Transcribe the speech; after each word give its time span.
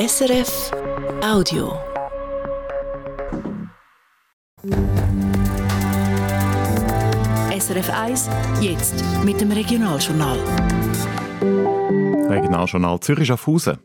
SRF 0.00 0.70
Audio. 1.22 1.78
SRF 7.58 7.90
1, 7.90 8.30
jetzt 8.62 9.04
mit 9.26 9.42
dem 9.42 9.52
Regionaljournal. 9.52 10.38
Regionaljournal 12.30 12.98
Zürich 13.00 13.26
Schaffhausen. 13.26 13.76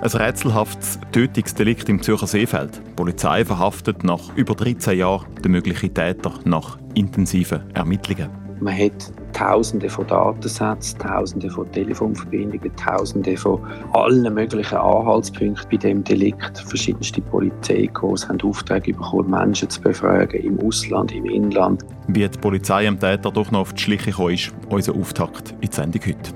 Ein 0.00 0.10
rätselhaftes 0.10 0.98
Tötungsdelikt 1.12 1.88
im 1.88 2.02
Zürcher 2.02 2.26
Seefeld. 2.26 2.82
Die 2.84 2.94
Polizei 2.96 3.44
verhaftet 3.44 4.02
nach 4.02 4.34
über 4.34 4.56
13 4.56 4.98
Jahren 4.98 5.32
den 5.36 5.52
möglichen 5.52 5.94
Täter 5.94 6.32
nach 6.44 6.80
intensiven 6.94 7.70
Ermittlungen. 7.74 8.28
Man 8.58 8.76
hat 8.76 9.12
Tausende 9.32 9.88
von 9.88 10.06
Datensätzen, 10.06 10.98
Tausende 10.98 11.50
von 11.50 11.70
Telefonverbindungen, 11.72 12.74
Tausende 12.76 13.36
von 13.36 13.60
allen 13.92 14.32
möglichen 14.34 14.76
Anhaltspunkten 14.76 15.68
bei 15.70 15.76
dem 15.76 16.04
Delikt. 16.04 16.58
Verschiedenste 16.58 17.20
Polizeikorps 17.20 18.28
haben 18.28 18.40
Aufträge 18.42 18.92
bekommen, 18.92 19.30
Menschen 19.30 19.68
zu 19.70 19.80
befragen, 19.80 20.40
im 20.40 20.60
Ausland, 20.60 21.12
im 21.12 21.26
Inland. 21.26 21.84
Wie 22.08 22.28
die 22.28 22.38
Polizei 22.38 22.86
am 22.86 22.98
Täter 22.98 23.30
doch 23.30 23.50
noch 23.50 23.60
auf 23.60 23.72
die 23.72 23.82
Schliche 23.82 24.10
gekommen 24.10 24.34
ist, 24.34 24.52
unser 24.68 24.94
Auftakt 24.94 25.54
in 25.60 25.68
die 25.68 25.74
Sendung 25.74 26.02
heute. 26.06 26.32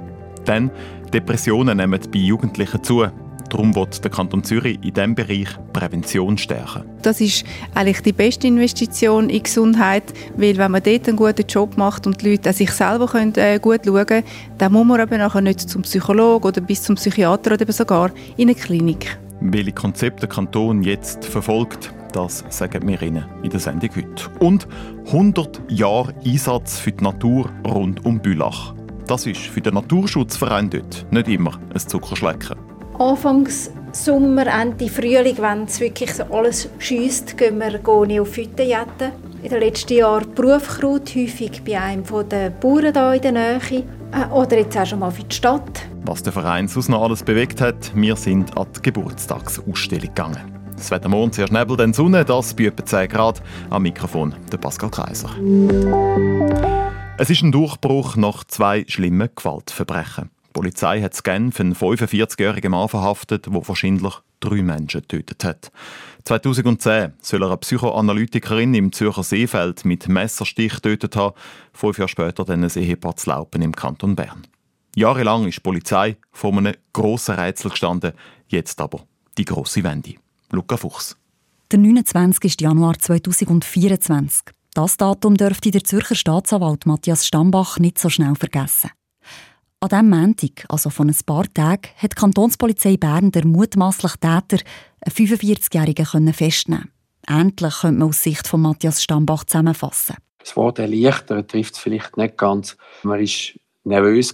Denn 0.47 0.71
Depressionen 1.13 1.77
nehmen 1.77 2.01
bei 2.13 2.19
Jugendlichen 2.19 2.83
zu. 2.83 3.07
Darum 3.49 3.75
wird 3.75 4.03
der 4.03 4.11
Kanton 4.11 4.43
Zürich 4.43 4.79
in 4.83 4.93
diesem 4.93 5.15
Bereich 5.15 5.49
Prävention 5.73 6.37
stärken. 6.37 6.83
Das 7.03 7.21
ist 7.21 7.45
eigentlich 7.75 8.01
die 8.01 8.13
beste 8.13 8.47
Investition 8.47 9.31
in 9.31 9.43
Gesundheit, 9.43 10.05
weil 10.37 10.57
wenn 10.57 10.73
man 10.73 10.83
dort 10.83 11.09
einen 11.09 11.17
guten 11.17 11.47
Job 11.47 11.77
macht 11.77 12.07
und 12.07 12.23
die 12.23 12.33
Leute 12.33 12.49
an 12.49 12.55
sich 12.55 12.71
selber 12.71 13.07
können, 13.07 13.35
äh, 13.37 13.59
gut 13.61 13.83
schauen 13.85 14.07
können, 14.07 14.25
dann 14.59 14.73
muss 14.73 14.87
man 14.87 15.01
eben 15.01 15.19
nachher 15.19 15.41
nicht 15.41 15.61
zum 15.61 15.83
Psychologen 15.83 16.47
oder 16.47 16.61
bis 16.61 16.83
zum 16.83 16.97
Psychiater 16.97 17.55
oder 17.55 17.73
sogar 17.73 18.11
in 18.37 18.49
eine 18.49 18.55
Klinik. 18.55 19.19
Welche 19.41 19.73
Konzepte 19.73 20.21
der 20.21 20.29
Kanton 20.31 20.83
jetzt 20.83 21.25
verfolgt, 21.25 21.93
das 22.13 22.45
sagen 22.49 22.89
wir 22.89 23.01
Ihnen 23.03 23.27
in 23.43 23.51
der 23.51 23.61
Sendung 23.61 23.91
heute. 23.95 24.31
Und 24.41 24.67
100 25.07 25.61
Jahre 25.69 26.15
Einsatz 26.25 26.79
für 26.79 26.93
die 26.93 27.05
Natur 27.05 27.51
rund 27.67 28.05
um 28.07 28.19
Bülach. 28.19 28.75
Das 29.07 29.27
ist 29.27 29.41
für 29.41 29.61
den 29.61 29.75
Naturschutzverein 29.75 30.71
dort 30.71 31.07
nicht 31.11 31.29
immer 31.29 31.61
ein 31.73 31.79
Zuckerschlecken. 31.79 32.57
Anfangs 32.99 33.71
Sommer, 33.93 34.47
Ende 34.47 34.89
Frühling, 34.89 35.37
wenn 35.39 35.65
es 35.65 35.81
wirklich 35.81 36.15
so 36.15 36.25
alles 36.25 36.69
schießt, 36.79 37.37
gehen 37.37 37.59
wir 37.59 37.79
Neophyten 38.07 38.67
jetten. 38.67 39.13
In 39.43 39.51
den 39.51 39.61
letzten 39.61 39.95
Jahren 39.95 40.35
Berufskraut, 40.35 41.15
häufig 41.15 41.63
bei 41.65 41.81
einem 41.81 42.05
der 42.29 42.51
Bauern 42.51 42.93
hier 42.93 43.13
in 43.15 43.23
der 43.23 43.33
Nähe. 43.33 43.85
Äh, 44.13 44.33
oder 44.33 44.59
jetzt 44.59 44.77
auch 44.77 44.87
schon 44.87 45.01
mal 45.01 45.11
für 45.11 45.25
die 45.25 45.35
Stadt. 45.35 45.83
Was 46.05 46.23
der 46.23 46.33
Verein 46.33 46.69
sonst 46.69 46.89
noch 46.89 47.03
alles 47.03 47.23
bewegt 47.23 47.61
hat, 47.61 47.93
wir 47.95 48.17
sind 48.17 48.57
an 48.57 48.67
die 48.77 48.83
Geburtstagsausstellung 48.83 50.07
gegangen. 50.07 50.57
Das 50.77 50.91
Wetter 50.91 51.09
morgen 51.09 51.33
sehr 51.33 51.51
Nebel, 51.51 51.77
dann 51.77 51.93
Sonne, 51.93 52.25
das 52.25 52.55
bei 52.55 52.65
etwa 52.65 52.85
10 52.85 53.09
Grad. 53.09 53.43
Am 53.71 53.83
Mikrofon 53.83 54.35
der 54.53 54.59
Pascal 54.59 54.91
Kaiser. 54.91 55.31
Es 57.19 57.31
ist 57.31 57.43
ein 57.43 57.53
Durchbruch 57.53 58.17
nach 58.17 58.45
zwei 58.45 58.85
schlimmen 58.89 59.31
Gewaltverbrechen. 59.35 60.31
Die 60.57 60.61
Polizei 60.61 61.03
hat 61.03 61.23
Genf 61.23 61.61
einen 61.61 61.75
45-jährigen 61.75 62.71
Mann 62.71 62.89
verhaftet, 62.89 63.45
der 63.45 63.69
wahrscheinlich 63.69 64.15
drei 64.41 64.63
Menschen 64.63 65.03
getötet 65.03 65.45
hat. 65.45 65.71
2010 66.25 67.13
soll 67.21 67.43
er 67.43 67.49
eine 67.49 67.59
Psychoanalytikerin 67.59 68.73
im 68.73 68.91
Zürcher 68.91 69.23
Seefeld 69.23 69.85
mit 69.85 70.09
Messerstich 70.09 70.77
getötet 70.77 71.15
haben, 71.15 71.35
fünf 71.75 71.99
Jahre 71.99 72.09
später 72.09 72.47
dann 72.47 72.65
ein 72.65 72.71
Ehepaar 72.71 73.17
zu 73.17 73.29
Laupen 73.29 73.61
im 73.61 73.77
Kanton 73.77 74.17
Bern. 74.17 74.47
Jahrelang 74.95 75.47
ist 75.47 75.57
die 75.57 75.61
Polizei 75.61 76.17
vor 76.33 76.57
einem 76.57 76.73
grossen 76.95 77.35
Rätsel 77.35 77.71
gestanden, 77.71 78.13
jetzt 78.49 78.81
aber 78.81 79.03
die 79.37 79.45
grosse 79.45 79.85
Wende. 79.85 80.15
Luca 80.53 80.79
Fuchs. 80.79 81.19
Der 81.71 81.81
29. 81.81 82.59
Januar 82.63 82.99
2024. 82.99 84.55
Das 84.73 84.97
Datum 84.97 85.37
dürfte 85.37 85.71
der 85.71 85.85
Zürcher 85.85 86.15
Staatsanwalt 86.15 86.87
Matthias 86.87 87.27
Stambach 87.27 87.79
nicht 87.79 87.99
so 87.99 88.09
schnell 88.09 88.37
vergessen. 88.37 88.91
An 89.81 89.89
diesem 89.91 90.09
Montag, 90.09 90.65
also 90.71 90.89
von 90.89 91.11
ein 91.11 91.17
paar 91.27 91.53
Tagen, 91.53 91.91
hat 91.97 92.13
die 92.13 92.17
Kantonspolizei 92.21 92.97
Bern 92.97 93.31
der 93.31 93.47
mutmaßliche 93.47 94.19
Täter, 94.19 94.65
einen 95.01 95.13
45-Jährigen, 95.15 96.33
festnehmen 96.33 96.91
Endlich 97.29 97.81
könnte 97.81 97.99
man 97.99 98.09
aus 98.09 98.23
Sicht 98.23 98.47
von 98.47 98.63
Matthias 98.63 99.03
Stambach 99.03 99.45
zusammenfassen. 99.45 100.17
Das 100.39 100.57
Wort 100.57 100.79
erleichtern 100.79 101.47
trifft 101.47 101.75
es 101.75 101.81
vielleicht 101.81 102.17
nicht 102.17 102.39
ganz. 102.39 102.77
Man 103.03 103.21
war 103.21 103.29
nervös, 103.85 104.33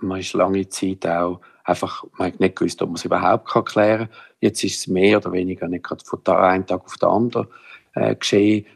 man 0.00 0.20
ist 0.20 0.32
lange 0.32 0.68
Zeit 0.70 1.06
auch 1.06 1.40
einfach, 1.62 2.02
man 2.18 2.32
hat 2.32 2.40
nicht 2.40 2.56
gewusst, 2.56 2.82
ob 2.82 2.88
man 2.88 2.96
es 2.96 3.04
überhaupt 3.04 3.46
klären 3.66 4.08
kann. 4.08 4.16
Jetzt 4.40 4.64
ist 4.64 4.80
es 4.80 4.86
mehr 4.88 5.18
oder 5.18 5.32
weniger 5.32 5.68
nicht 5.68 5.84
gerade 5.84 6.04
von 6.04 6.26
einem 6.26 6.66
Tag 6.66 6.84
auf 6.84 6.96
den 6.96 7.08
anderen 7.08 7.46
äh, 7.94 8.16
geschehen. 8.16 8.66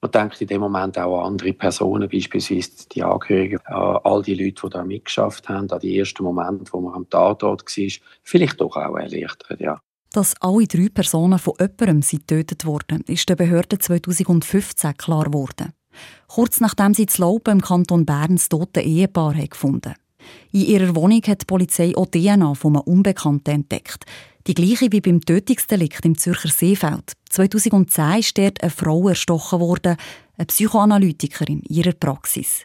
Man 0.00 0.12
denkt 0.12 0.40
in 0.40 0.46
dem 0.46 0.60
Moment 0.60 0.96
auch 0.96 1.20
an 1.20 1.32
andere 1.32 1.52
Personen, 1.52 2.08
beispielsweise 2.08 2.88
die 2.92 3.02
Angehörigen, 3.02 3.58
an 3.66 3.98
all 4.04 4.22
die 4.22 4.34
Leute, 4.34 4.62
die 4.64 4.70
da 4.70 4.84
mitgeschafft 4.84 5.48
haben, 5.48 5.68
an 5.70 5.80
die 5.80 5.98
ersten 5.98 6.22
Momente, 6.22 6.72
wo 6.72 6.80
man 6.80 6.94
am 6.94 7.10
Tatort 7.10 7.64
war. 7.64 7.92
Vielleicht 8.22 8.60
doch 8.60 8.76
auch 8.76 8.96
erleichtert, 8.96 9.60
ja. 9.60 9.80
Dass 10.12 10.40
alle 10.40 10.66
drei 10.66 10.88
Personen 10.88 11.38
von 11.38 11.54
jemandem 11.58 12.00
getötet 12.00 12.64
wurden, 12.64 13.02
ist 13.08 13.28
der 13.28 13.36
Behörde 13.36 13.78
2015 13.78 14.96
klar 14.96 15.24
geworden. 15.24 15.72
Kurz 16.28 16.60
nachdem 16.60 16.94
sie 16.94 17.06
zu 17.06 17.22
Laupen 17.22 17.54
im 17.54 17.60
Kanton 17.60 18.06
Bern 18.06 18.36
das 18.36 18.48
tote 18.48 18.80
Ehepaar 18.80 19.34
gefunden 19.34 19.94
In 20.52 20.60
ihrer 20.60 20.94
Wohnung 20.94 21.22
hat 21.26 21.42
die 21.42 21.46
Polizei 21.46 21.92
auch 21.96 22.06
DNA 22.06 22.54
von 22.54 22.76
einem 22.76 22.84
Unbekannten 22.84 23.50
entdeckt. 23.50 24.04
Die 24.46 24.54
gleiche 24.54 24.90
wie 24.92 25.00
beim 25.00 25.20
Tötungsdelikt 25.20 26.04
im 26.04 26.16
Zürcher 26.16 26.48
Seefeld. 26.48 27.12
2010 27.30 28.18
ist 28.20 28.38
dort 28.38 28.62
eine 28.62 28.70
Frau 28.70 29.08
erstochen 29.08 29.60
worden, 29.60 29.96
eine 30.36 30.46
Psychoanalytikerin 30.46 31.60
in 31.60 31.76
ihrer 31.76 31.92
Praxis. 31.92 32.64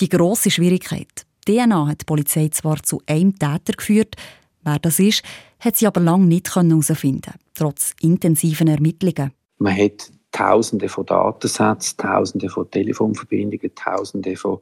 Die 0.00 0.08
grosse 0.08 0.50
Schwierigkeit. 0.50 1.26
DNA 1.46 1.86
hat 1.86 2.00
die 2.00 2.06
Polizei 2.06 2.48
zwar 2.48 2.82
zu 2.82 3.00
einem 3.06 3.38
Täter 3.38 3.74
geführt, 3.76 4.16
wer 4.64 4.78
das 4.80 4.98
ist, 4.98 5.22
hat 5.60 5.76
sie 5.76 5.86
aber 5.86 6.00
lange 6.00 6.26
nicht 6.26 6.54
herausfinden 6.54 7.34
trotz 7.56 7.94
intensiven 8.00 8.68
Ermittlungen. 8.68 9.32
Man 9.58 9.76
hat 9.76 10.12
Tausende 10.32 10.88
von 10.88 11.06
Datensätzen, 11.06 11.96
Tausende 11.96 12.50
von 12.50 12.70
Telefonverbindungen, 12.70 13.74
Tausende 13.74 14.36
von 14.36 14.58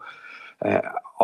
äh, 0.60 0.80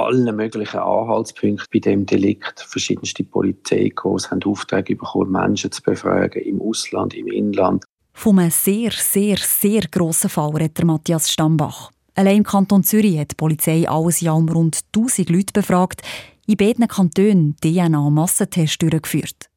allen 0.06 0.36
möglichen 0.36 0.80
Anhaltspunkten 0.80 1.66
bei 1.72 1.78
dem 1.78 2.06
Delikt. 2.06 2.60
Verschiedenste 2.60 3.24
Polizeikorps 3.24 4.30
haben 4.30 4.42
Aufträge 4.44 4.96
bekommen, 4.96 5.32
Menschen 5.32 5.70
zu 5.72 5.82
befragen, 5.82 6.42
im 6.42 6.60
Ausland, 6.60 7.14
im 7.14 7.28
Inland. 7.28 7.84
Von 8.12 8.38
einem 8.38 8.50
sehr, 8.50 8.90
sehr, 8.90 9.36
sehr 9.38 9.82
grossen 9.90 10.30
Fall 10.30 10.50
redet 10.50 10.84
Matthias 10.84 11.30
Stambach. 11.30 11.90
Allein 12.14 12.38
im 12.38 12.44
Kanton 12.44 12.82
Zürich 12.82 13.18
hat 13.18 13.30
die 13.32 13.36
Polizei 13.36 13.88
alles 13.88 14.20
Jahr 14.20 14.36
um 14.36 14.48
rund 14.48 14.80
1000 14.94 15.30
Leute 15.30 15.52
befragt, 15.52 16.02
in 16.46 16.56
beiden 16.56 16.88
Kantonen 16.88 17.56
DNA-Massentests 17.62 18.78
durchgeführt. 18.78 19.48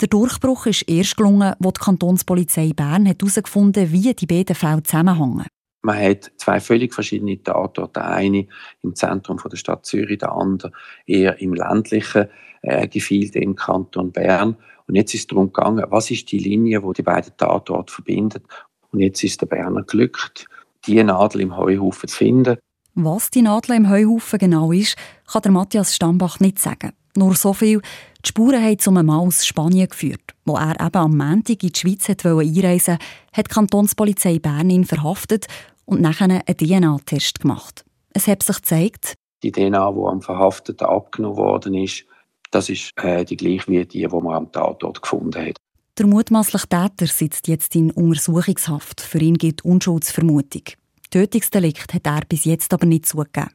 Der 0.00 0.08
Durchbruch 0.08 0.66
ist 0.66 0.82
erst 0.88 1.16
gelungen, 1.16 1.54
als 1.60 1.72
die 1.74 1.84
Kantonspolizei 1.84 2.72
Bern 2.72 3.06
herausgefunden 3.06 3.82
hat, 3.82 3.92
wie 3.92 4.14
die 4.14 4.26
beiden 4.26 4.54
Fälle 4.54 4.82
zusammenhängen. 4.82 5.46
Man 5.82 5.98
hat 5.98 6.32
zwei 6.36 6.60
völlig 6.60 6.92
verschiedene 6.92 7.42
Tatorte. 7.42 7.92
Der 7.94 8.10
eine 8.10 8.46
im 8.82 8.94
Zentrum 8.94 9.38
der 9.50 9.56
Stadt 9.56 9.86
Zürich, 9.86 10.18
der 10.18 10.32
andere 10.32 10.72
eher 11.06 11.40
im 11.40 11.54
ländlichen 11.54 12.28
äh, 12.62 12.88
Gefilde 12.88 13.38
im 13.38 13.54
Kanton 13.54 14.12
Bern. 14.12 14.56
Und 14.86 14.94
jetzt 14.94 15.14
ist 15.14 15.20
es 15.20 15.26
darum 15.28 15.52
gegangen, 15.52 15.84
was 15.88 16.10
ist 16.10 16.32
die 16.32 16.38
Linie, 16.38 16.80
die 16.80 16.92
die 16.94 17.02
beiden 17.02 17.36
Tatorte 17.36 17.92
verbindet. 17.92 18.44
Und 18.90 19.00
jetzt 19.00 19.22
ist 19.22 19.40
der 19.40 19.46
Berner 19.46 19.82
glückt, 19.82 20.46
die 20.86 21.02
Nadel 21.02 21.42
im 21.42 21.56
Heuhaufen 21.56 22.08
zu 22.08 22.16
finden. 22.16 22.56
Was 22.94 23.30
die 23.30 23.42
Nadel 23.42 23.76
im 23.76 23.90
Heuhaufen 23.90 24.38
genau 24.38 24.72
ist, 24.72 24.96
kann 25.30 25.42
der 25.42 25.52
Matthias 25.52 25.94
Stambach 25.94 26.40
nicht 26.40 26.58
sagen. 26.58 26.92
Nur 27.16 27.34
so 27.34 27.52
viel, 27.52 27.80
die 28.24 28.28
Spuren 28.28 28.62
haben 28.62 28.78
zu 28.78 28.90
einem 28.90 29.06
Mann 29.06 29.26
aus 29.26 29.46
Spanien 29.46 29.88
geführt. 29.88 30.34
Wo 30.44 30.56
er 30.56 30.80
eben 30.80 30.96
am 30.96 31.16
Montag 31.16 31.62
in 31.62 31.70
die 31.70 31.78
Schweiz 31.78 32.08
einreisen 32.08 32.34
wollte, 32.34 32.98
hat 33.32 33.46
die 33.46 33.54
Kantonspolizei 33.54 34.38
Bern 34.38 34.70
ihn 34.70 34.84
verhaftet 34.84 35.46
und 35.84 36.00
nachher 36.00 36.24
einen 36.24 36.42
DNA-Test 36.44 37.40
gemacht. 37.40 37.84
Es 38.12 38.26
hat 38.26 38.42
sich 38.42 38.56
gezeigt, 38.56 39.14
die 39.42 39.52
DNA, 39.52 39.92
die 39.92 40.00
am 40.00 40.20
Verhafteten 40.20 40.86
abgenommen 40.86 41.36
worden 41.36 41.74
ist, 41.74 42.04
das 42.50 42.68
ist 42.68 42.92
äh, 42.96 43.24
die 43.24 43.36
gleiche 43.36 43.68
wie 43.68 43.84
die, 43.84 44.06
die 44.06 44.08
man 44.08 44.34
am 44.34 44.52
Tatort 44.52 45.02
gefunden 45.02 45.46
hat. 45.46 45.56
Der 45.98 46.06
mutmaßliche 46.06 46.68
Täter 46.68 47.06
sitzt 47.06 47.48
jetzt 47.48 47.74
in 47.74 47.90
Untersuchungshaft. 47.90 49.00
Für 49.00 49.18
ihn 49.18 49.34
gilt 49.34 49.64
Unschuldsvermutung. 49.64 50.62
Tötungsdelikt 51.10 51.92
hat 51.92 52.06
er 52.06 52.20
bis 52.28 52.44
jetzt 52.44 52.72
aber 52.72 52.86
nicht 52.86 53.06
zugegeben. 53.06 53.50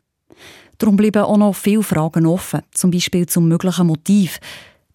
Darum 0.78 0.96
bleiben 0.96 1.24
auch 1.24 1.38
noch 1.38 1.56
viele 1.56 1.84
Fragen 1.84 2.26
offen, 2.26 2.62
zum 2.72 2.92
Beispiel 2.92 3.26
zum 3.26 3.48
möglichen 3.48 3.88
Motiv. 3.88 4.40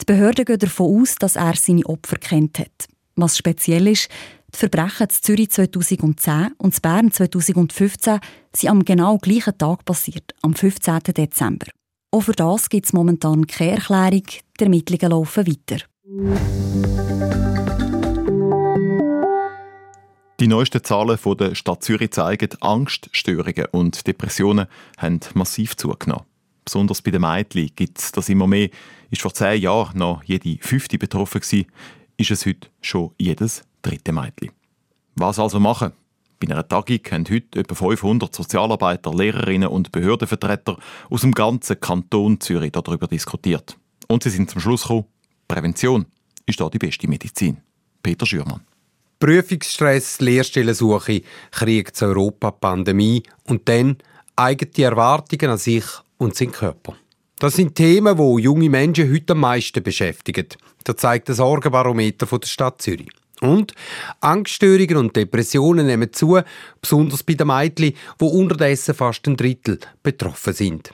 Die 0.01 0.05
Behörden 0.05 0.45
gehen 0.45 0.59
davon 0.59 1.01
aus, 1.01 1.17
dass 1.17 1.37
er 1.37 1.55
seine 1.57 1.87
Opfer 1.87 2.17
kennt 2.17 2.59
hat. 2.59 2.89
Was 3.17 3.37
speziell 3.37 3.89
ist, 3.89 4.09
die 4.55 4.59
Verbrechen 4.59 5.09
in 5.09 5.11
Zürich 5.11 5.51
2010 5.51 6.53
und 6.59 6.75
in 6.75 6.81
Bern 6.83 7.11
2015 7.11 8.21
sind 8.55 8.71
am 8.71 8.85
genau 8.85 9.19
gleichen 9.19 9.59
Tag 9.59 9.85
passiert, 9.85 10.35
am 10.43 10.55
15. 10.55 11.01
Dezember. 11.17 11.67
Auch 12.11 12.23
für 12.23 12.33
das 12.33 12.69
gibt 12.69 12.87
es 12.87 12.93
momentan 12.93 13.47
keine 13.47 13.73
Erklärung, 13.73 14.25
die 14.59 14.65
Ermittlungen 14.65 15.11
laufen 15.11 15.47
weiter. 15.47 15.85
Die 20.40 20.46
neuesten 20.46 20.85
Zahlen 20.85 21.19
von 21.19 21.37
der 21.37 21.56
Stadt 21.56 21.82
Zürich 21.82 22.12
zeigen, 22.12 22.50
Angststörungen 22.61 23.67
und 23.73 24.06
Depressionen 24.06 24.69
haben 24.96 25.19
massiv 25.35 25.76
zugenommen. 25.76 26.26
Besonders 26.64 27.02
bei 27.02 27.11
den 27.11 27.23
Mädchen 27.23 27.70
gibt 27.75 27.99
es 27.99 28.12
das 28.12 28.29
immer 28.29 28.46
mehr. 28.46 28.70
Ist 29.11 29.23
vor 29.23 29.35
zehn 29.35 29.61
Jahren 29.61 29.99
noch 29.99 30.23
jede 30.23 30.58
fünfte 30.61 30.96
betroffen 30.96 31.40
gewesen, 31.40 31.67
ist 32.19 32.31
es 32.31 32.46
heute 32.46 32.69
schon 32.81 33.11
jedes 33.19 33.64
dritte 33.82 34.12
Mädchen. 34.12 34.52
Was 35.17 35.40
also 35.40 35.58
machen? 35.58 35.90
Bei 36.38 36.49
einer 36.49 36.69
Tagung 36.69 37.00
haben 37.11 37.25
heute 37.29 37.58
etwa 37.58 37.75
500 37.75 38.32
Sozialarbeiter, 38.32 39.12
Lehrerinnen 39.12 39.69
und 39.69 39.91
Behördenvertreter 39.91 40.79
aus 41.11 41.23
dem 41.23 41.32
ganzen 41.32 41.81
Kanton 41.81 42.38
Zürich 42.38 42.70
darüber 42.70 43.08
diskutiert. 43.08 43.76
Und 44.06 44.23
sie 44.23 44.31
sind 44.31 44.50
zum 44.50 44.61
Schluss 44.61 44.82
gekommen, 44.82 45.06
Prävention 45.49 46.06
ist 46.46 46.61
da 46.61 46.69
die 46.69 46.79
beste 46.79 47.08
Medizin. 47.08 47.56
Peter 48.05 48.25
Schürmann. 48.25 48.68
Prüfungsstress, 49.19 50.20
Lehrstellensuche, 50.20 51.23
Krieg 51.50 51.94
zu 51.94 52.06
Europa, 52.06 52.50
Pandemie 52.50 53.23
und 53.44 53.69
dann 53.69 53.97
eigene 54.37 54.85
Erwartungen 54.85 55.53
an 55.53 55.59
sich 55.59 55.85
und 56.19 56.35
seinen 56.37 56.53
Körper. 56.53 56.97
Das 57.38 57.55
sind 57.55 57.75
Themen, 57.75 58.17
die 58.17 58.43
junge 58.43 58.69
Menschen 58.69 59.12
heute 59.12 59.32
am 59.32 59.41
meisten 59.41 59.82
beschäftigen. 59.82 60.47
Das 60.85 60.97
zeigt 60.97 61.29
das 61.29 61.37
Sorgenbarometer 61.37 62.26
der 62.26 62.47
Stadt 62.47 62.82
Zürich. 62.82 63.09
Und 63.41 63.75
Angststörungen 64.20 64.97
und 64.97 65.15
Depressionen 65.15 65.87
nehmen 65.87 66.12
zu, 66.12 66.41
besonders 66.81 67.23
bei 67.23 67.35
den 67.35 67.47
Mädchen, 67.47 67.94
die 68.20 68.25
unterdessen 68.25 68.94
fast 68.94 69.26
ein 69.29 69.37
Drittel 69.37 69.79
betroffen 70.03 70.53
sind. 70.53 70.93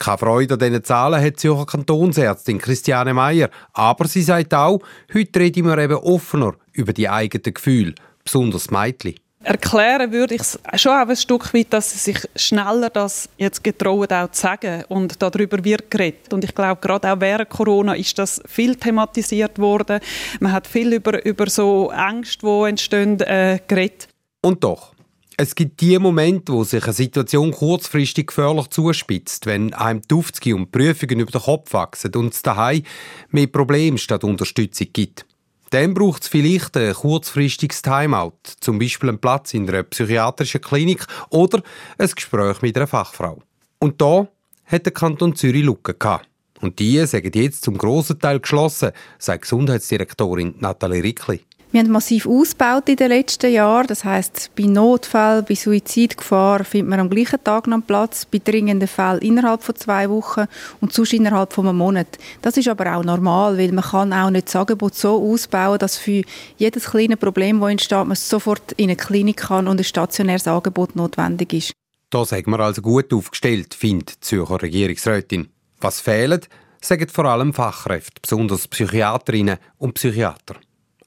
Keine 0.00 0.16
Freude 0.16 0.54
an 0.54 0.60
diesen 0.60 0.82
Zahlen 0.82 1.22
hat 1.22 1.34
die 1.34 1.36
Zürcher 1.36 1.66
Kantonsärztin 1.66 2.56
Christiane 2.56 3.12
Meyer. 3.12 3.50
Aber 3.74 4.08
sie 4.08 4.22
sagt 4.22 4.54
auch, 4.54 4.80
heute 5.12 5.38
reden 5.38 5.66
wir 5.66 5.76
eben 5.76 5.96
offener 5.96 6.54
über 6.72 6.94
die 6.94 7.06
eigenen 7.06 7.52
Gefühle, 7.52 7.94
besonders 8.24 8.70
Mädchen. 8.70 9.16
Erklären 9.42 10.10
würde 10.10 10.36
ich 10.36 10.40
es 10.40 10.58
schon 10.76 10.92
auch 10.92 11.06
ein 11.06 11.16
Stück 11.16 11.52
weit, 11.52 11.66
dass 11.74 11.92
sie 11.92 11.98
sich 11.98 12.28
schneller 12.34 12.88
das 12.88 13.28
jetzt 13.36 13.62
getrauen, 13.62 14.10
auch 14.10 14.30
zu 14.30 14.40
sagen. 14.40 14.84
Und 14.88 15.20
darüber 15.20 15.62
wird 15.62 15.90
geredet. 15.90 16.32
Und 16.32 16.44
ich 16.44 16.54
glaube, 16.54 16.80
gerade 16.80 17.12
auch 17.12 17.20
während 17.20 17.50
Corona 17.50 17.94
ist 17.94 18.18
das 18.18 18.42
viel 18.46 18.76
thematisiert 18.76 19.58
worden. 19.58 20.00
Man 20.40 20.52
hat 20.52 20.66
viel 20.66 20.94
über, 20.94 21.22
über 21.26 21.48
so 21.50 21.90
Ängste, 21.90 22.46
die 22.46 22.68
entstehen, 22.70 23.20
äh, 23.20 23.60
geredet. 23.66 24.08
Und 24.40 24.64
doch, 24.64 24.94
es 25.42 25.54
gibt 25.54 25.80
die 25.80 25.98
Momente, 25.98 26.52
wo 26.52 26.64
sich 26.64 26.84
eine 26.84 26.92
Situation 26.92 27.50
kurzfristig 27.50 28.26
gefährlich 28.26 28.68
zuspitzt, 28.68 29.46
wenn 29.46 29.72
einem 29.72 30.02
die 30.02 30.52
und 30.52 30.70
Prüfungen 30.70 31.20
über 31.20 31.30
den 31.30 31.40
Kopf 31.40 31.72
wachsen 31.72 32.14
und 32.14 32.34
es 32.34 32.42
daheim 32.42 32.82
mehr 33.30 33.46
Probleme 33.46 33.96
statt 33.96 34.22
Unterstützung 34.22 34.88
gibt. 34.92 35.24
Dann 35.70 35.94
braucht 35.94 36.24
es 36.24 36.28
vielleicht 36.28 36.76
ein 36.76 36.92
kurzfristiges 36.92 37.80
Timeout, 37.80 38.36
zum 38.60 38.78
Beispiel 38.78 39.08
einen 39.08 39.18
Platz 39.18 39.54
in 39.54 39.66
einer 39.66 39.82
psychiatrischen 39.84 40.60
Klinik 40.60 41.06
oder 41.30 41.62
ein 41.96 42.10
Gespräch 42.10 42.60
mit 42.60 42.76
einer 42.76 42.86
Fachfrau. 42.86 43.40
Und 43.78 43.98
da 43.98 44.28
hat 44.66 44.84
der 44.84 44.92
Kanton 44.92 45.34
Zürich 45.36 45.64
Lücken 45.64 45.98
gehabt. 45.98 46.28
Und 46.60 46.78
die 46.80 47.02
sagen 47.06 47.32
jetzt 47.34 47.64
zum 47.64 47.78
grossen 47.78 48.18
Teil 48.18 48.40
geschlossen, 48.40 48.90
sagt 49.18 49.42
Gesundheitsdirektorin 49.42 50.56
Nathalie 50.58 51.02
Rickli. 51.02 51.40
Wir 51.72 51.82
haben 51.82 51.90
massiv 51.90 52.26
ausgebaut 52.26 52.88
in 52.88 52.96
den 52.96 53.10
letzten 53.10 53.52
Jahren. 53.52 53.86
Das 53.86 54.04
heißt, 54.04 54.50
bei 54.56 54.64
Notfällen, 54.64 55.44
bei 55.48 55.54
Suizidgefahr 55.54 56.64
findet 56.64 56.90
man 56.90 56.98
am 56.98 57.08
gleichen 57.08 57.42
Tag 57.44 57.68
noch 57.68 57.86
Platz, 57.86 58.24
bei 58.24 58.40
dringenden 58.44 58.88
Fällen 58.88 59.20
innerhalb 59.20 59.62
von 59.62 59.76
zwei 59.76 60.10
Wochen 60.10 60.46
und 60.80 60.92
sonst 60.92 61.12
innerhalb 61.12 61.52
von 61.52 61.68
einem 61.68 61.78
Monat. 61.78 62.18
Das 62.42 62.56
ist 62.56 62.66
aber 62.66 62.96
auch 62.96 63.04
normal, 63.04 63.56
weil 63.56 63.70
man 63.70 63.84
kann 63.84 64.12
auch 64.12 64.30
nicht 64.30 64.48
das 64.48 64.56
Angebot 64.56 64.96
so 64.96 65.22
ausbauen, 65.22 65.78
dass 65.78 65.96
für 65.96 66.22
jedes 66.58 66.90
kleine 66.90 67.16
Problem, 67.16 67.60
das 67.60 67.70
entsteht, 67.70 68.04
man 68.04 68.16
sofort 68.16 68.72
in 68.72 68.86
eine 68.86 68.96
Klinik 68.96 69.36
kann 69.36 69.68
und 69.68 69.78
ein 69.78 69.84
stationäres 69.84 70.48
Angebot 70.48 70.96
notwendig 70.96 71.52
ist. 71.52 71.72
Da 72.10 72.24
sagen 72.24 72.50
wir 72.50 72.58
also 72.58 72.82
gut 72.82 73.12
aufgestellt, 73.14 73.74
findet 73.74 74.16
die 74.16 74.20
Zürcher 74.20 74.60
Regierungsrätin. 74.60 75.50
Was 75.80 76.00
fehlt, 76.00 76.48
sagen 76.80 77.08
vor 77.08 77.26
allem 77.26 77.54
Fachkräfte, 77.54 78.20
besonders 78.20 78.66
Psychiaterinnen 78.66 79.58
und 79.78 79.94
Psychiater. 79.94 80.56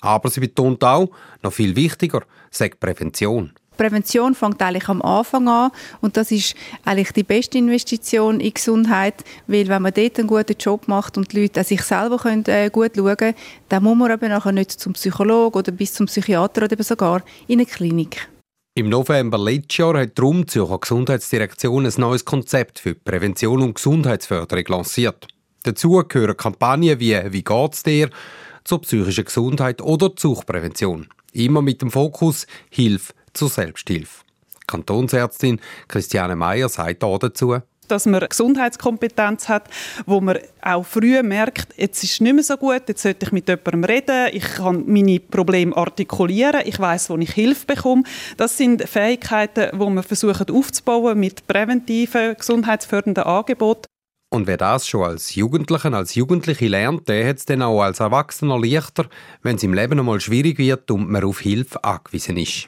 Aber 0.03 0.29
sie 0.29 0.41
betont 0.41 0.83
auch, 0.83 1.09
noch 1.41 1.53
viel 1.53 1.75
wichtiger, 1.75 2.23
sagt 2.51 2.79
Prävention. 2.79 3.53
Prävention 3.77 4.35
fängt 4.35 4.61
eigentlich 4.61 4.87
am 4.87 5.01
Anfang 5.01 5.47
an 5.47 5.71
und 6.01 6.15
das 6.15 6.29
ist 6.29 6.55
eigentlich 6.85 7.11
die 7.13 7.23
beste 7.23 7.57
Investition 7.57 8.39
in 8.39 8.53
Gesundheit, 8.53 9.23
weil 9.47 9.67
wenn 9.67 9.81
man 9.81 9.93
dort 9.93 10.19
einen 10.19 10.27
guten 10.27 10.55
Job 10.59 10.87
macht 10.87 11.17
und 11.17 11.31
die 11.31 11.41
Leute 11.41 11.61
an 11.61 11.65
sich 11.65 11.81
selber 11.81 12.17
können, 12.17 12.45
äh, 12.45 12.69
gut 12.69 12.91
schauen 12.95 13.17
können, 13.17 13.35
dann 13.69 13.83
muss 13.83 13.97
man 13.97 14.11
eben 14.11 14.29
nachher 14.29 14.51
nicht 14.51 14.71
zum 14.71 14.93
Psychologen 14.93 15.57
oder 15.57 15.71
bis 15.71 15.93
zum 15.93 16.05
Psychiater 16.05 16.63
oder 16.63 16.73
eben 16.73 16.83
sogar 16.83 17.23
in 17.47 17.59
eine 17.59 17.65
Klinik. 17.65 18.29
Im 18.75 18.89
November 18.89 19.37
letztes 19.37 19.77
Jahr 19.77 19.97
hat 19.97 20.17
die 20.17 20.45
Zürcher 20.45 20.79
Gesundheitsdirektion 20.79 21.85
ein 21.85 21.93
neues 21.97 22.25
Konzept 22.25 22.79
für 22.79 22.93
Prävention 22.93 23.61
und 23.61 23.75
Gesundheitsförderung 23.75 24.65
lanciert. 24.67 25.27
Dazu 25.63 26.03
gehören 26.07 26.37
Kampagnen 26.37 26.99
wie 26.99 27.17
«Wie 27.31 27.43
geht's 27.43 27.83
dir?», 27.83 28.09
zur 28.63 28.81
psychischen 28.81 29.25
Gesundheit 29.25 29.81
oder 29.81 30.11
Suchtprävention. 30.17 31.07
Immer 31.31 31.61
mit 31.61 31.81
dem 31.81 31.91
Fokus 31.91 32.47
Hilfe 32.69 33.13
zur 33.33 33.49
Selbsthilfe. 33.49 34.23
Kantonsärztin 34.67 35.59
Christiane 35.87 36.35
Meyer 36.35 36.69
sagt 36.69 37.03
da 37.03 37.17
dazu, 37.17 37.57
dass 37.87 38.05
man 38.05 38.25
Gesundheitskompetenz 38.27 39.49
hat, 39.49 39.69
wo 40.05 40.21
man 40.21 40.39
auch 40.61 40.85
früh 40.85 41.21
merkt, 41.21 41.77
jetzt 41.77 42.03
ist 42.03 42.21
nicht 42.21 42.33
mehr 42.33 42.43
so 42.43 42.57
gut, 42.57 42.83
jetzt 42.87 43.03
sollte 43.03 43.25
ich 43.25 43.31
mit 43.31 43.47
jemandem 43.47 43.83
reden, 43.83 44.29
ich 44.31 44.43
kann 44.43 44.85
meine 44.87 45.19
Probleme 45.19 45.75
artikulieren, 45.75 46.61
ich 46.65 46.79
weiß, 46.79 47.09
wo 47.09 47.17
ich 47.17 47.31
Hilfe 47.31 47.65
bekomme. 47.65 48.03
Das 48.37 48.57
sind 48.57 48.87
Fähigkeiten, 48.87 49.77
wo 49.77 49.89
man 49.89 50.03
versucht 50.03 50.49
aufzubauen 50.49 51.19
mit 51.19 51.45
präventiven, 51.47 52.35
gesundheitsfördernden 52.35 53.25
Angeboten. 53.25 53.92
Und 54.33 54.47
wer 54.47 54.57
das 54.57 54.87
schon 54.87 55.03
als 55.03 55.35
Jugendlichen, 55.35 55.93
als 55.93 56.15
Jugendliche 56.15 56.67
lernt, 56.67 57.07
der 57.07 57.29
hat 57.29 57.37
es 57.37 57.45
dann 57.45 57.61
auch 57.61 57.83
als 57.83 57.99
Erwachsener 57.99 58.59
leichter, 58.59 59.05
wenn 59.43 59.57
es 59.57 59.63
im 59.63 59.75
Leben 59.75 59.99
einmal 59.99 60.19
schwierig 60.19 60.57
wird 60.57 60.89
und 60.89 61.07
man 61.07 61.23
auf 61.23 61.41
Hilfe 61.41 61.83
angewiesen 61.83 62.37
ist. 62.37 62.67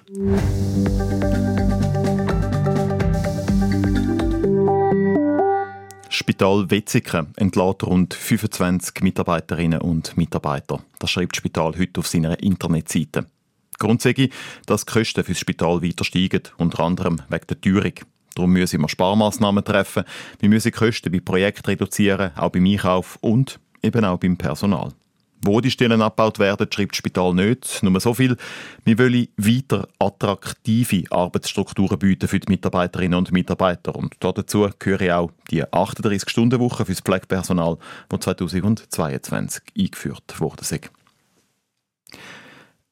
Spital 6.09 6.69
Wetzikon 6.69 7.33
entlädt 7.35 7.81
rund 7.81 8.13
25 8.13 9.01
Mitarbeiterinnen 9.01 9.81
und 9.81 10.15
Mitarbeiter. 10.17 10.83
Das 10.99 11.09
schreibt 11.09 11.31
das 11.31 11.37
Spital 11.39 11.73
heute 11.79 11.99
auf 11.99 12.05
seiner 12.05 12.43
Internetseite. 12.43 13.25
Grund 13.79 14.03
sei, 14.03 14.29
dass 14.67 14.85
die 14.85 14.93
Kosten 14.93 15.23
für 15.23 15.31
das 15.31 15.39
Spital 15.39 15.81
weiter 15.81 16.03
steigen, 16.03 16.43
unter 16.59 16.81
anderem 16.81 17.23
wegen 17.27 17.47
der 17.47 17.59
Teuerung. 17.59 17.93
Darum 18.35 18.51
müssen 18.51 18.81
wir 18.81 18.89
Sparmaßnahmen 18.89 19.63
treffen. 19.63 20.03
Wir 20.39 20.49
müssen 20.49 20.71
Kosten 20.71 21.11
bei 21.11 21.19
Projekten 21.19 21.65
reduzieren, 21.65 22.31
auch 22.35 22.49
beim 22.49 22.65
Einkauf 22.65 23.17
und 23.21 23.59
eben 23.81 24.05
auch 24.05 24.19
beim 24.19 24.37
Personal. 24.37 24.91
Wo 25.41 25.61
die 25.61 25.69
Stellen 25.69 26.01
abgebaut 26.01 26.39
werden, 26.39 26.67
schreibt 26.71 26.93
das 26.93 26.97
Spital 26.97 27.33
nicht. 27.33 27.83
Nur 27.83 27.99
so 27.99 28.13
viel. 28.13 28.35
Wir 28.83 28.97
wollen 28.97 29.27
weiter 29.37 29.87
attraktive 29.99 31.03
Arbeitsstrukturen 31.11 31.99
bieten 31.99 32.27
für 32.27 32.39
die 32.39 32.51
Mitarbeiterinnen 32.51 33.17
und 33.17 33.31
Mitarbeiter. 33.31 33.95
Und 33.95 34.15
dazu 34.19 34.67
gehöre 34.79 35.19
auch 35.19 35.31
die 35.51 35.63
38-Stunden-Woche 35.63 36.85
für 36.85 36.93
das 36.93 37.01
Pflegepersonal, 37.01 37.77
die 38.11 38.19
2022 38.19 39.61
eingeführt 39.77 40.39
wurde. 40.39 40.63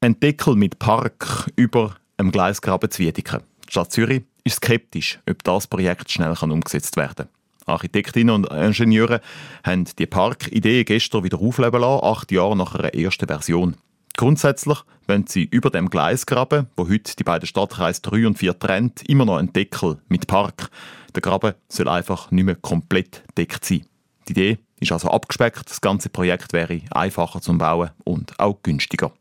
Ein 0.02 0.20
Deckel 0.20 0.56
mit 0.56 0.78
Park 0.80 1.50
über 1.56 1.96
einem 2.18 2.32
Gleisgraben 2.32 2.92
zu 2.92 3.00
Wiedeken. 3.00 3.40
Die 3.40 3.53
Stadt 3.74 3.92
Zürich 3.92 4.22
ist 4.44 4.58
skeptisch, 4.58 5.20
ob 5.28 5.44
das 5.44 5.66
Projekt 5.66 6.12
schnell 6.12 6.36
umgesetzt 6.40 6.96
werden 6.96 7.26
kann. 7.26 7.74
Architektinnen 7.74 8.36
und 8.36 8.52
Ingenieure 8.52 9.20
haben 9.64 9.86
die 9.98 10.06
Parkidee 10.06 10.84
gestern 10.84 11.24
wieder 11.24 11.40
aufleben 11.40 11.82
lassen, 11.82 12.06
acht 12.06 12.32
Jahre 12.32 12.56
nach 12.56 12.76
einer 12.76 12.94
ersten 12.94 13.26
Version. 13.26 13.76
Grundsätzlich 14.16 14.78
wenn 15.08 15.26
sie 15.26 15.46
über 15.46 15.72
dem 15.72 15.90
Gleisgraben, 15.90 16.68
wo 16.78 16.88
heute 16.88 17.16
die 17.16 17.24
beiden 17.24 17.48
Stadtkreise 17.48 18.04
3 18.04 18.28
und 18.28 18.38
4 18.38 18.60
trennt, 18.60 19.10
immer 19.10 19.26
noch 19.26 19.38
einen 19.38 19.52
Deckel 19.52 19.98
mit 20.08 20.28
Park. 20.28 20.70
Der 21.16 21.24
Graben 21.24 21.56
soll 21.68 21.90
einfach 21.90 22.30
nicht 22.30 22.46
mehr 22.46 22.56
komplett 22.56 23.24
deckt 23.36 23.66
sein. 23.66 23.88
Die 24.28 24.34
Idee 24.34 24.60
ist 24.82 24.92
also 24.92 25.10
abgespeckt, 25.10 25.68
das 25.68 25.82
ganze 25.82 26.10
Projekt 26.10 26.54
wäre 26.54 26.82
einfacher 26.92 27.42
zum 27.42 27.58
Bauen 27.58 27.90
und 28.04 28.40
auch 28.40 28.62
günstiger. 28.62 29.12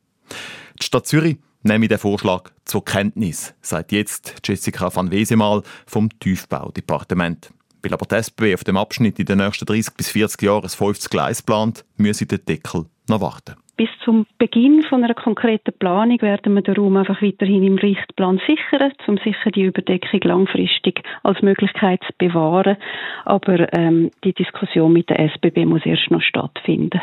Die 0.78 0.84
Stadt 0.84 1.06
Zürich 1.06 1.38
nehme 1.62 1.88
den 1.88 1.98
Vorschlag 1.98 2.50
zur 2.64 2.84
Kenntnis, 2.84 3.54
sagt 3.60 3.92
jetzt 3.92 4.40
Jessica 4.44 4.94
van 4.94 5.10
Wesemal 5.10 5.62
vom 5.86 6.08
Tiefbaudepartement. 6.18 7.52
Weil 7.82 7.94
aber 7.94 8.06
die 8.06 8.14
SBB 8.16 8.54
auf 8.54 8.64
dem 8.64 8.76
Abschnitt 8.76 9.18
in 9.18 9.26
den 9.26 9.38
nächsten 9.38 9.66
30 9.66 9.94
bis 9.94 10.10
40 10.10 10.42
Jahren 10.42 10.62
ein 10.62 10.68
50 10.68 11.10
Gleis 11.10 11.42
plant, 11.42 11.84
müsse 11.96 12.26
der 12.26 12.38
Deckel 12.38 12.86
noch 13.08 13.20
warten. 13.20 13.56
Bis 13.76 13.88
zum 14.04 14.26
Beginn 14.38 14.82
von 14.82 15.02
einer 15.02 15.14
konkreten 15.14 15.72
Planung 15.78 16.20
werden 16.20 16.54
wir 16.54 16.62
den 16.62 16.76
Raum 16.76 16.96
einfach 16.98 17.22
weiterhin 17.22 17.64
im 17.64 17.78
Richtplan 17.78 18.40
sichern, 18.46 18.92
um 19.06 19.16
sicher 19.18 19.50
die 19.50 19.62
Überdeckung 19.62 20.20
langfristig 20.22 21.02
als 21.22 21.40
Möglichkeit 21.42 22.00
zu 22.06 22.12
bewahren. 22.18 22.76
Aber 23.24 23.72
ähm, 23.72 24.10
die 24.24 24.34
Diskussion 24.34 24.92
mit 24.92 25.08
der 25.08 25.20
SBB 25.20 25.64
muss 25.64 25.86
erst 25.86 26.10
noch 26.10 26.22
stattfinden. 26.22 27.00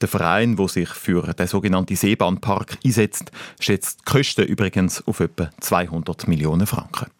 Der 0.00 0.08
Verein, 0.08 0.56
der 0.56 0.68
sich 0.68 0.88
für 0.88 1.32
den 1.32 1.46
sogenannten 1.46 1.96
Seebahnpark 1.96 2.78
einsetzt, 2.84 3.30
schätzt 3.60 4.00
die 4.00 4.04
Kosten 4.04 4.46
übrigens 4.46 5.06
auf 5.06 5.20
etwa 5.20 5.50
200 5.60 6.26
Millionen 6.28 6.66
Franken. 6.66 7.10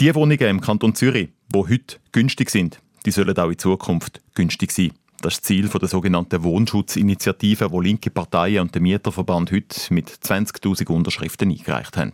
Die 0.00 0.14
Wohnungen 0.14 0.48
im 0.48 0.60
Kanton 0.60 0.94
Zürich, 0.94 1.30
die 1.54 1.58
heute 1.58 1.96
günstig 2.12 2.50
sind, 2.50 2.80
die 3.04 3.10
sollen 3.10 3.36
auch 3.36 3.50
in 3.50 3.58
Zukunft 3.58 4.20
günstig 4.34 4.72
sein. 4.72 4.92
Das 5.20 5.40
Ziel 5.40 5.68
der 5.68 5.88
sogenannten 5.88 6.42
Wohnschutzinitiative, 6.42 7.70
wo 7.70 7.80
linke 7.80 8.10
Parteien 8.10 8.62
und 8.62 8.74
der 8.74 8.82
Mieterverband 8.82 9.52
heute 9.52 9.94
mit 9.94 10.10
20.000 10.10 10.88
Unterschriften 10.88 11.50
eingereicht 11.50 11.96
haben. 11.96 12.12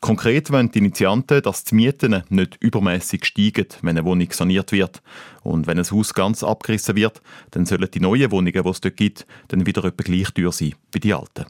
Konkret 0.00 0.50
wollen 0.52 0.70
die 0.70 0.78
Initianten, 0.78 1.42
dass 1.42 1.64
die 1.64 1.74
Mieten 1.74 2.22
nicht 2.28 2.56
übermäßig 2.60 3.24
steigen, 3.24 3.66
wenn 3.82 3.98
eine 3.98 4.04
Wohnung 4.04 4.30
saniert 4.30 4.72
wird. 4.72 5.02
Und 5.42 5.66
wenn 5.66 5.78
ein 5.78 5.90
Haus 5.90 6.14
ganz 6.14 6.44
abgerissen 6.44 6.94
wird, 6.96 7.20
dann 7.50 7.66
sollen 7.66 7.88
die 7.92 8.00
neuen 8.00 8.30
Wohnungen, 8.30 8.62
die 8.62 8.68
es 8.68 8.80
dort 8.80 8.96
gibt, 8.96 9.26
dann 9.48 9.66
wieder 9.66 9.84
etwa 9.84 10.02
gleich 10.02 10.30
teuer 10.30 10.52
sein 10.52 10.74
wie 10.92 11.00
die 11.00 11.14
alten. 11.14 11.46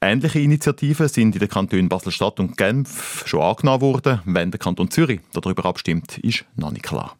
Ähnliche 0.00 0.40
Initiativen 0.40 1.06
sind 1.08 1.34
in 1.34 1.38
den 1.38 1.48
Kantonen 1.48 1.88
Basel-Stadt 1.88 2.40
und 2.40 2.56
Genf 2.56 3.22
schon 3.24 3.40
angenommen 3.40 3.82
worden. 3.82 4.20
Wenn 4.24 4.50
der 4.50 4.58
Kanton 4.58 4.90
Zürich 4.90 5.20
darüber 5.32 5.64
abstimmt, 5.64 6.18
ist 6.18 6.44
noch 6.56 6.72
nicht 6.72 6.82
klar. 6.82 7.16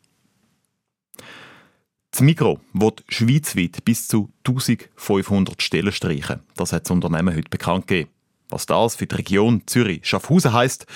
Das 2.11 2.21
Mikro 2.21 2.61
wird 2.75 3.05
schweizweit 3.09 3.85
bis 3.85 4.09
zu 4.09 4.31
1500 4.47 5.63
Stellen 5.63 5.93
streichen. 5.93 6.41
Das 6.57 6.73
hat 6.73 6.85
das 6.85 6.91
Unternehmen 6.91 7.35
heute 7.35 7.49
bekannt 7.49 7.87
gegeben. 7.87 8.11
Was 8.53 8.67
das 8.67 8.97
für 8.97 9.07
die 9.07 9.15
Region 9.15 9.63
Zürich-Schaffhausen 9.67 10.53
heisst, 10.53 10.87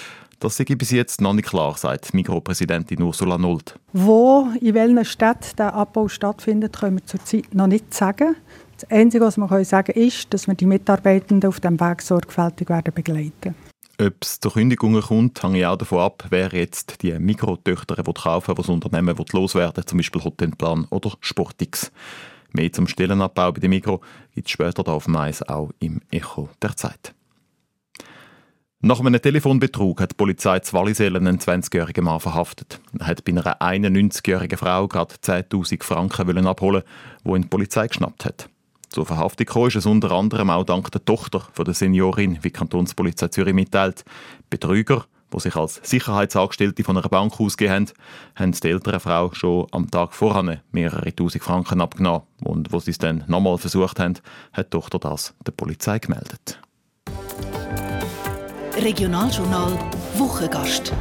das 0.41 0.59
sei 0.59 0.65
bis 0.65 0.91
jetzt 0.91 1.23
noch 1.23 1.33
nicht 1.33 1.49
klar, 1.49 1.75
sagt 1.79 2.13
Mikropräsidentin 2.13 3.01
Ursula 3.01 3.39
Nult. 3.39 3.79
Wo, 3.95 4.49
in 4.61 4.75
welchen 4.75 5.03
Städten 5.07 5.57
der 5.57 5.73
Abbau 5.73 6.09
stattfindet, 6.09 6.79
können 6.79 6.99
wir 6.99 7.07
zurzeit 7.07 7.55
noch 7.55 7.67
nicht 7.67 7.95
sagen. 7.95 8.37
Das 8.79 8.91
Einzige, 8.91 9.25
was 9.25 9.39
wir 9.39 9.65
sagen 9.65 9.95
können, 9.95 10.07
ist, 10.07 10.35
dass 10.35 10.47
wir 10.47 10.55
die 10.55 10.67
Mitarbeitenden 10.67 11.49
auf 11.49 11.61
dem 11.61 11.81
Weg 11.81 12.03
sorgfältig 12.03 12.69
werden 12.69 12.93
begleiten 12.93 13.55
ob 13.99 14.17
es 14.21 14.41
zu 14.41 14.51
Kündigungen 14.51 15.01
kommt, 15.01 15.43
hängt 15.43 15.65
auch 15.65 15.77
davon 15.79 16.01
ab, 16.01 16.27
wer 16.29 16.51
jetzt 16.53 17.03
die 17.03 17.19
Mikrotöchter 17.19 17.97
kaufen 17.97 18.49
will, 18.49 18.55
die 18.55 18.61
das 18.61 18.69
Unternehmen 18.69 19.17
loswerden 19.33 19.87
zum 19.87 19.97
Beispiel 19.97 20.23
Hotelplan 20.23 20.87
oder 20.91 21.13
Sportix. 21.21 21.91
Mehr 22.53 22.71
zum 22.71 22.89
Stellenabbau 22.89 23.53
bei 23.53 23.61
dem 23.61 23.71
Mikro 23.71 24.03
gibt 24.35 24.49
es 24.49 24.53
später 24.53 24.87
auf 24.89 25.09
Mais 25.09 25.43
auch 25.43 25.71
im 25.79 26.03
Echo 26.11 26.51
der 26.61 26.77
Zeit. 26.77 27.16
Nach 28.87 29.01
einem 29.01 29.21
Telefonbetrug 29.21 30.01
hat 30.01 30.13
die 30.13 30.15
Polizei 30.15 30.61
zu 30.61 30.73
Wallisellen 30.75 31.27
einen 31.27 31.41
20-jährigen 31.41 32.05
Mann 32.05 32.21
verhaftet. 32.21 32.79
Er 32.97 33.09
hat 33.09 33.25
bei 33.25 33.33
einer 33.33 33.61
91-jährigen 33.61 34.57
Frau 34.57 34.87
gerade 34.87 35.13
10.000 35.17 35.83
Franken 35.83 36.47
abholen 36.47 36.85
die 37.25 37.31
ihn 37.31 37.43
die 37.43 37.49
Polizei 37.49 37.89
geschnappt 37.89 38.25
hat. 38.25 38.49
Zur 38.89 39.05
Verhaftung 39.05 39.45
kam 39.45 39.65
es 39.65 39.87
unter 39.87 40.13
anderem 40.13 40.51
auch 40.51 40.63
dank 40.63 40.89
der 40.93 41.05
Tochter 41.05 41.49
der 41.59 41.75
Seniorin, 41.75 42.37
wie 42.43 42.49
die 42.49 42.51
Kantonspolizei 42.53 43.27
Zürich 43.27 43.55
mitteilt. 43.55 44.05
Betrüger, 44.51 45.07
die 45.35 45.41
sich 45.41 45.57
als 45.57 45.81
Sicherheitsangestellte 45.83 46.85
von 46.85 46.97
einer 46.97 47.09
Bank 47.09 47.41
ausgegeben 47.41 47.89
haben, 47.89 47.93
haben 48.37 48.53
die 48.53 48.69
ältere 48.69 49.01
Frau 49.01 49.33
schon 49.33 49.67
am 49.73 49.91
Tag 49.91 50.15
vorher 50.15 50.61
mehrere 50.71 51.13
tausend 51.13 51.43
Franken 51.43 51.81
abgenommen. 51.81 52.23
Und 52.45 52.73
wo 52.73 52.79
sie 52.79 52.93
es 52.93 52.99
dann 52.99 53.25
nochmal 53.27 53.59
versucht 53.59 53.99
haben, 53.99 54.15
hat 54.53 54.67
die 54.67 54.71
Tochter 54.71 55.01
das 55.01 55.35
der 55.45 55.51
Polizei 55.51 55.99
gemeldet. 55.99 56.61
Regionaljournal 58.77 59.73
Wochengast. 60.19 60.93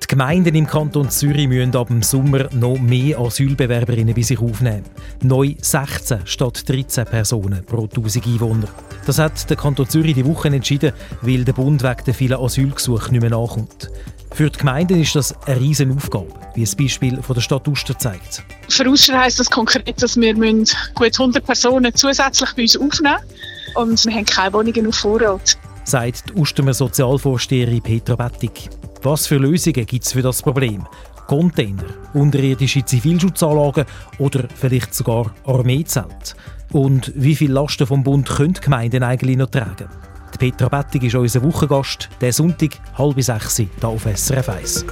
Die 0.00 0.06
Gemeinden 0.06 0.54
im 0.54 0.66
Kanton 0.66 1.10
Zürich 1.10 1.48
müssen 1.48 1.74
ab 1.74 1.88
dem 1.88 2.04
Sommer 2.04 2.48
noch 2.52 2.78
mehr 2.78 3.18
Asylbewerberinnen 3.18 4.14
bei 4.14 4.22
sich 4.22 4.38
aufnehmen. 4.38 4.84
Neu 5.22 5.56
16 5.60 6.20
statt 6.24 6.68
13 6.68 7.06
Personen 7.06 7.64
pro 7.64 7.84
1000 7.84 8.26
Einwohner. 8.26 8.68
Das 9.06 9.18
hat 9.18 9.50
der 9.50 9.56
Kanton 9.56 9.88
Zürich 9.88 10.14
die 10.14 10.24
Woche 10.24 10.48
entschieden, 10.48 10.92
weil 11.22 11.44
der 11.44 11.52
Bund 11.52 11.82
wegen 11.82 12.04
der 12.06 12.14
vielen 12.14 12.38
Asylgesuche 12.38 13.10
nicht 13.10 13.20
mehr 13.20 13.30
nachkommt. 13.30 13.90
Für 14.32 14.50
die 14.50 14.58
Gemeinden 14.58 15.00
ist 15.00 15.16
das 15.16 15.34
eine 15.46 15.60
riesige 15.60 15.92
Aufgabe, 15.92 16.28
wie 16.54 16.64
ein 16.64 16.76
Beispiel 16.76 17.22
von 17.22 17.34
der 17.34 17.42
Stadt 17.42 17.66
Uster 17.66 17.98
zeigt. 17.98 18.44
Für 18.68 18.88
Uster 18.88 19.18
heisst 19.18 19.40
das 19.40 19.50
konkret, 19.50 20.00
dass 20.00 20.16
wir 20.16 20.34
gut 20.34 21.20
100 21.20 21.44
Personen 21.44 21.92
zusätzlich 21.92 22.52
bei 22.54 22.62
uns 22.62 22.76
aufnehmen 22.76 23.16
müssen 23.16 23.76
und 23.76 24.06
wir 24.06 24.14
haben 24.14 24.24
keine 24.24 24.52
Wohnungen 24.52 24.86
auf 24.86 24.94
Vorrat 24.94 25.58
sagt 25.84 26.30
die 26.30 26.40
Ustermer 26.40 26.74
Sozialvorsteherin 26.74 27.82
Petra 27.82 28.16
Bettig. 28.16 28.70
Was 29.02 29.26
für 29.26 29.36
Lösungen 29.36 29.84
gibt 29.86 30.04
es 30.04 30.12
für 30.12 30.22
das 30.22 30.42
Problem? 30.42 30.86
Container, 31.26 31.84
unterirdische 32.14 32.84
Zivilschutzanlagen 32.84 33.84
oder 34.18 34.48
vielleicht 34.54 34.94
sogar 34.94 35.34
Armeezelt? 35.44 36.34
Und 36.72 37.12
wie 37.14 37.34
viel 37.34 37.52
Lasten 37.52 37.86
vom 37.86 38.02
Bund 38.02 38.28
können 38.28 38.54
Gemeinden 38.54 39.02
eigentlich 39.02 39.36
noch 39.36 39.50
tragen? 39.50 39.88
Die 40.34 40.38
Petra 40.38 40.68
Bettig 40.68 41.04
ist 41.04 41.14
unser 41.14 41.42
Wochengast, 41.42 42.08
der 42.20 42.32
Sonntag, 42.32 42.70
halb 42.98 43.22
sechs, 43.22 43.56
hier 43.56 43.68
auf 43.82 44.04
SRF 44.04 44.48
1. 44.48 44.86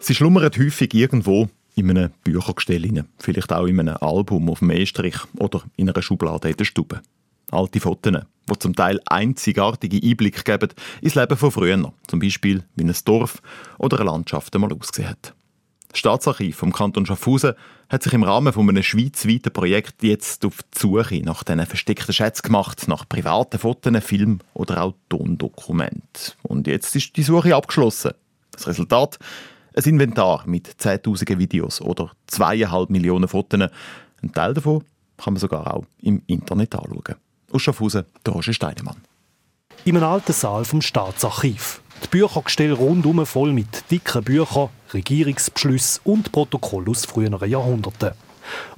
Sie 0.00 0.14
schlummern 0.14 0.50
häufig 0.58 0.92
irgendwo 0.92 1.48
in 1.76 1.90
einem 1.90 2.10
Büchergestell, 2.22 3.04
vielleicht 3.18 3.52
auch 3.52 3.66
in 3.66 3.80
einem 3.80 3.96
Album 3.96 4.50
auf 4.50 4.58
dem 4.58 4.70
Estrich 4.70 5.16
oder 5.38 5.62
in 5.76 5.88
einer 5.88 6.02
Schublade 6.02 6.50
in 6.50 6.56
der 6.56 6.64
Stube 6.64 7.00
alte 7.54 7.80
Fotos, 7.80 8.22
die 8.50 8.58
zum 8.58 8.74
Teil 8.74 9.00
einzigartige 9.06 10.06
Einblick 10.06 10.44
geben 10.44 10.70
ins 11.00 11.14
Leben 11.14 11.36
von 11.36 11.50
früher, 11.50 11.92
zum 12.06 12.18
Beispiel 12.18 12.64
wie 12.76 12.84
ein 12.84 12.94
Dorf 13.04 13.40
oder 13.78 13.98
eine 14.00 14.10
Landschaft 14.10 14.54
einmal 14.54 14.72
ausgesehen 14.72 15.08
hat. 15.08 15.34
Das 15.94 16.00
Staatsarchiv 16.00 16.56
vom 16.56 16.72
Kanton 16.72 17.06
Schaffhausen 17.06 17.54
hat 17.88 18.02
sich 18.02 18.12
im 18.14 18.24
Rahmen 18.24 18.52
von 18.52 18.68
einem 18.68 18.82
schweizweiten 18.82 19.52
Projekt 19.52 20.02
jetzt 20.02 20.44
auf 20.44 20.64
die 20.74 20.78
Suche 20.80 21.22
nach 21.22 21.44
diesen 21.44 21.64
versteckten 21.66 22.12
Schätzen 22.12 22.42
gemacht, 22.42 22.88
nach 22.88 23.08
privaten 23.08 23.60
Fotos, 23.60 24.02
Film 24.02 24.40
oder 24.54 24.82
auch 24.82 24.94
Tondokumenten. 25.08 26.32
Und 26.42 26.66
jetzt 26.66 26.96
ist 26.96 27.16
die 27.16 27.22
Suche 27.22 27.54
abgeschlossen. 27.54 28.10
Das 28.50 28.66
Resultat? 28.66 29.18
Ein 29.76 29.84
Inventar 29.84 30.42
mit 30.46 30.68
10.000 30.68 31.38
Videos 31.38 31.80
oder 31.80 32.10
zweieinhalb 32.26 32.90
Millionen 32.90 33.28
Fotos. 33.28 33.60
Ein 34.20 34.32
Teil 34.32 34.52
davon 34.52 34.82
kann 35.16 35.34
man 35.34 35.40
sogar 35.40 35.72
auch 35.72 35.84
im 36.00 36.22
Internet 36.26 36.74
anschauen. 36.74 37.14
Aus 37.54 37.62
Schaffhausen, 37.62 38.04
der 38.26 38.32
Roger 38.32 38.52
Steinemann. 38.52 38.96
In 39.84 39.96
einem 39.96 40.06
alten 40.06 40.32
Saal 40.32 40.64
vom 40.64 40.82
Staatsarchiv. 40.82 41.82
Die 42.02 42.08
Büchergestelle 42.08 42.72
rundum 42.72 43.24
voll 43.24 43.52
mit 43.52 43.88
dicken 43.92 44.24
Büchern, 44.24 44.70
Regierungsbeschlüssen 44.92 46.00
und 46.02 46.32
Protokollen 46.32 46.88
aus 46.88 47.04
früheren 47.04 47.48
Jahrhunderten. 47.48 48.10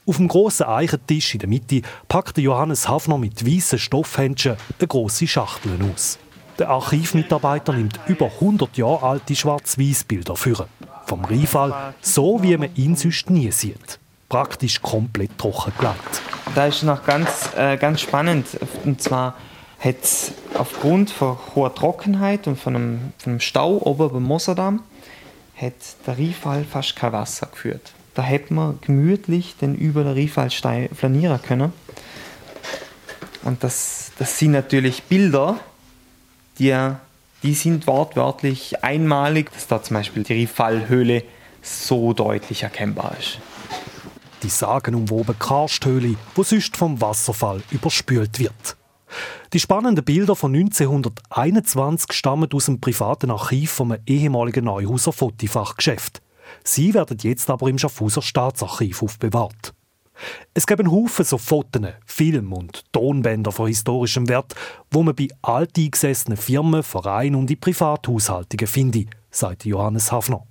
Auf 0.04 0.18
dem 0.18 0.28
grossen 0.28 0.66
Eichentisch 0.66 1.32
in 1.32 1.40
der 1.40 1.48
Mitte 1.48 1.80
packte 2.06 2.42
Johannes 2.42 2.86
Hafner 2.86 3.16
mit 3.16 3.46
weißen 3.46 3.78
Stoffhändchen 3.78 4.56
eine 4.78 4.88
grosse 4.88 5.26
Schachtel 5.26 5.78
aus. 5.90 6.18
Der 6.58 6.68
Archivmitarbeiter 6.68 7.72
nimmt 7.72 7.98
über 8.08 8.26
100 8.26 8.76
Jahre 8.76 9.06
alte 9.06 9.34
Schwarz-Weiß-Bilder 9.34 10.36
für. 10.36 10.68
Vom 11.06 11.24
Rheinfall, 11.24 11.94
so 12.02 12.42
wie 12.42 12.54
man 12.58 12.74
ihn 12.74 12.94
sonst 12.94 13.30
nie 13.30 13.50
sieht. 13.50 13.98
Praktisch 14.28 14.82
komplett 14.82 15.38
trocken 15.38 15.72
gelegt. 15.78 16.22
Da 16.54 16.66
ist 16.66 16.82
noch 16.82 17.04
ganz, 17.04 17.50
äh, 17.56 17.76
ganz 17.76 18.00
spannend. 18.00 18.46
Und 18.84 19.00
zwar 19.00 19.36
hat 19.78 20.02
es 20.02 20.32
aufgrund 20.54 21.10
von 21.10 21.36
hoher 21.54 21.74
Trockenheit 21.74 22.46
und 22.46 22.58
von 22.58 22.76
einem, 22.76 23.12
von 23.18 23.32
einem 23.32 23.40
Stau 23.40 23.76
oben 23.76 24.10
beim 24.10 24.22
Mosserdamm 24.22 24.82
hat 25.54 25.74
der 26.06 26.18
Riefall 26.18 26.64
fast 26.64 26.96
kein 26.96 27.12
Wasser 27.12 27.46
geführt. 27.46 27.92
Da 28.14 28.22
hätte 28.22 28.54
man 28.54 28.78
gemütlich 28.80 29.56
den 29.56 29.74
über 29.74 30.02
den 30.02 30.14
Riefall 30.14 30.50
flanieren 30.50 31.40
können. 31.42 31.72
Und 33.44 33.62
das, 33.62 34.12
das 34.18 34.38
sind 34.38 34.52
natürlich 34.52 35.04
Bilder, 35.04 35.58
die, 36.58 36.74
die 37.42 37.54
sind 37.54 37.86
wortwörtlich 37.86 38.82
einmalig, 38.82 39.52
dass 39.52 39.66
da 39.66 39.82
zum 39.82 39.94
Beispiel 39.94 40.24
die 40.24 40.32
Riefallhöhle 40.32 41.22
so 41.62 42.12
deutlich 42.12 42.62
erkennbar 42.62 43.14
ist 43.18 43.38
die 44.42 44.48
sagenumwoben 44.48 45.38
Karsthöhle, 45.38 46.16
wo 46.34 46.42
sonst 46.42 46.76
vom 46.76 47.00
Wasserfall 47.00 47.62
überspült 47.70 48.38
wird. 48.38 48.76
Die 49.52 49.60
spannenden 49.60 50.04
Bilder 50.04 50.34
von 50.34 50.54
1921 50.54 52.12
stammen 52.12 52.52
aus 52.52 52.66
dem 52.66 52.80
privaten 52.80 53.30
Archiv 53.30 53.70
vom 53.70 53.96
ehemaligen 54.06 54.64
Neuhauser 54.64 55.12
Fotifachgeschäft. 55.12 56.20
Sie 56.64 56.94
werden 56.94 57.18
jetzt 57.22 57.48
aber 57.50 57.68
im 57.68 57.78
Schaffhauser 57.78 58.22
Staatsarchiv 58.22 59.02
aufbewahrt. 59.02 59.72
Es 60.54 60.66
gibt 60.66 60.80
einen 60.80 60.90
Haufen 60.90 61.24
so 61.24 61.38
Fotos, 61.38 61.82
Film- 62.06 62.52
und 62.52 62.90
Tonbänder 62.92 63.52
von 63.52 63.68
historischem 63.68 64.28
Wert, 64.28 64.54
wo 64.90 65.02
man 65.02 65.14
bei 65.14 65.28
alteingesessenen 65.42 66.38
Firmen, 66.38 66.82
Vereinen 66.82 67.36
und 67.36 67.50
in 67.50 67.60
Privathaushaltungen 67.60 68.66
findet, 68.66 69.08
sagt 69.30 69.64
Johannes 69.64 70.10
Hafner. 70.10 70.46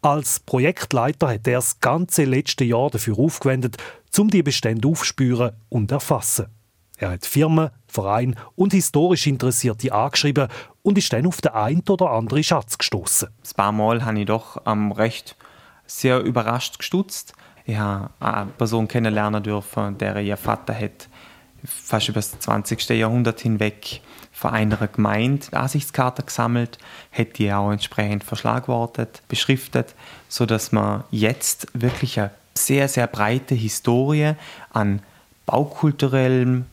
Als 0.00 0.38
Projektleiter 0.40 1.28
hat 1.28 1.46
er 1.48 1.54
das 1.54 1.80
ganze 1.80 2.24
letzte 2.24 2.64
Jahr 2.64 2.88
dafür 2.88 3.18
aufgewendet, 3.18 3.76
um 4.16 4.30
die 4.30 4.44
Bestände 4.44 4.86
aufspüren 4.86 5.52
und 5.68 5.90
erfassen. 5.90 6.46
Er 6.98 7.10
hat 7.10 7.26
Firmen, 7.26 7.70
Vereine 7.86 8.34
und 8.54 8.72
historisch 8.72 9.26
Interessierte 9.26 9.92
angeschrieben 9.92 10.48
und 10.82 10.98
ist 10.98 11.12
dann 11.12 11.26
auf 11.26 11.40
den 11.40 11.52
einen 11.52 11.82
oder 11.88 12.10
anderen 12.10 12.42
Schatz 12.42 12.78
gestoßen. 12.78 13.28
Ein 13.28 13.56
paar 13.56 13.72
Mal 13.72 14.04
habe 14.04 14.20
ich 14.20 14.26
doch 14.26 14.64
am 14.64 14.92
recht 14.92 15.36
sehr 15.86 16.20
überrascht 16.20 16.78
gestutzt. 16.78 17.34
Ich 17.64 17.76
habe 17.76 18.10
eine 18.20 18.50
Person 18.50 18.88
kennenlernen 18.88 19.42
dürfen, 19.42 19.98
der 19.98 20.16
ihr 20.18 20.36
Vater 20.36 20.74
hat 20.74 21.08
fast 21.64 22.08
über 22.08 22.16
das 22.16 22.38
20. 22.38 22.88
Jahrhundert 22.90 23.40
hinweg 23.40 24.00
von 24.32 24.52
einer 24.52 24.76
Gemeinde 24.86 25.52
Ansichtskarte 25.52 26.22
gesammelt, 26.22 26.78
hat 27.10 27.38
die 27.38 27.52
auch 27.52 27.72
entsprechend 27.72 28.22
verschlagwortet, 28.22 29.22
beschriftet, 29.28 29.94
sodass 30.28 30.70
man 30.70 31.04
jetzt 31.10 31.66
wirklich 31.74 32.20
eine 32.20 32.30
sehr, 32.54 32.88
sehr 32.88 33.06
breite 33.06 33.54
Historie 33.54 34.34
an 34.70 35.00
baukulturellem 35.46 36.66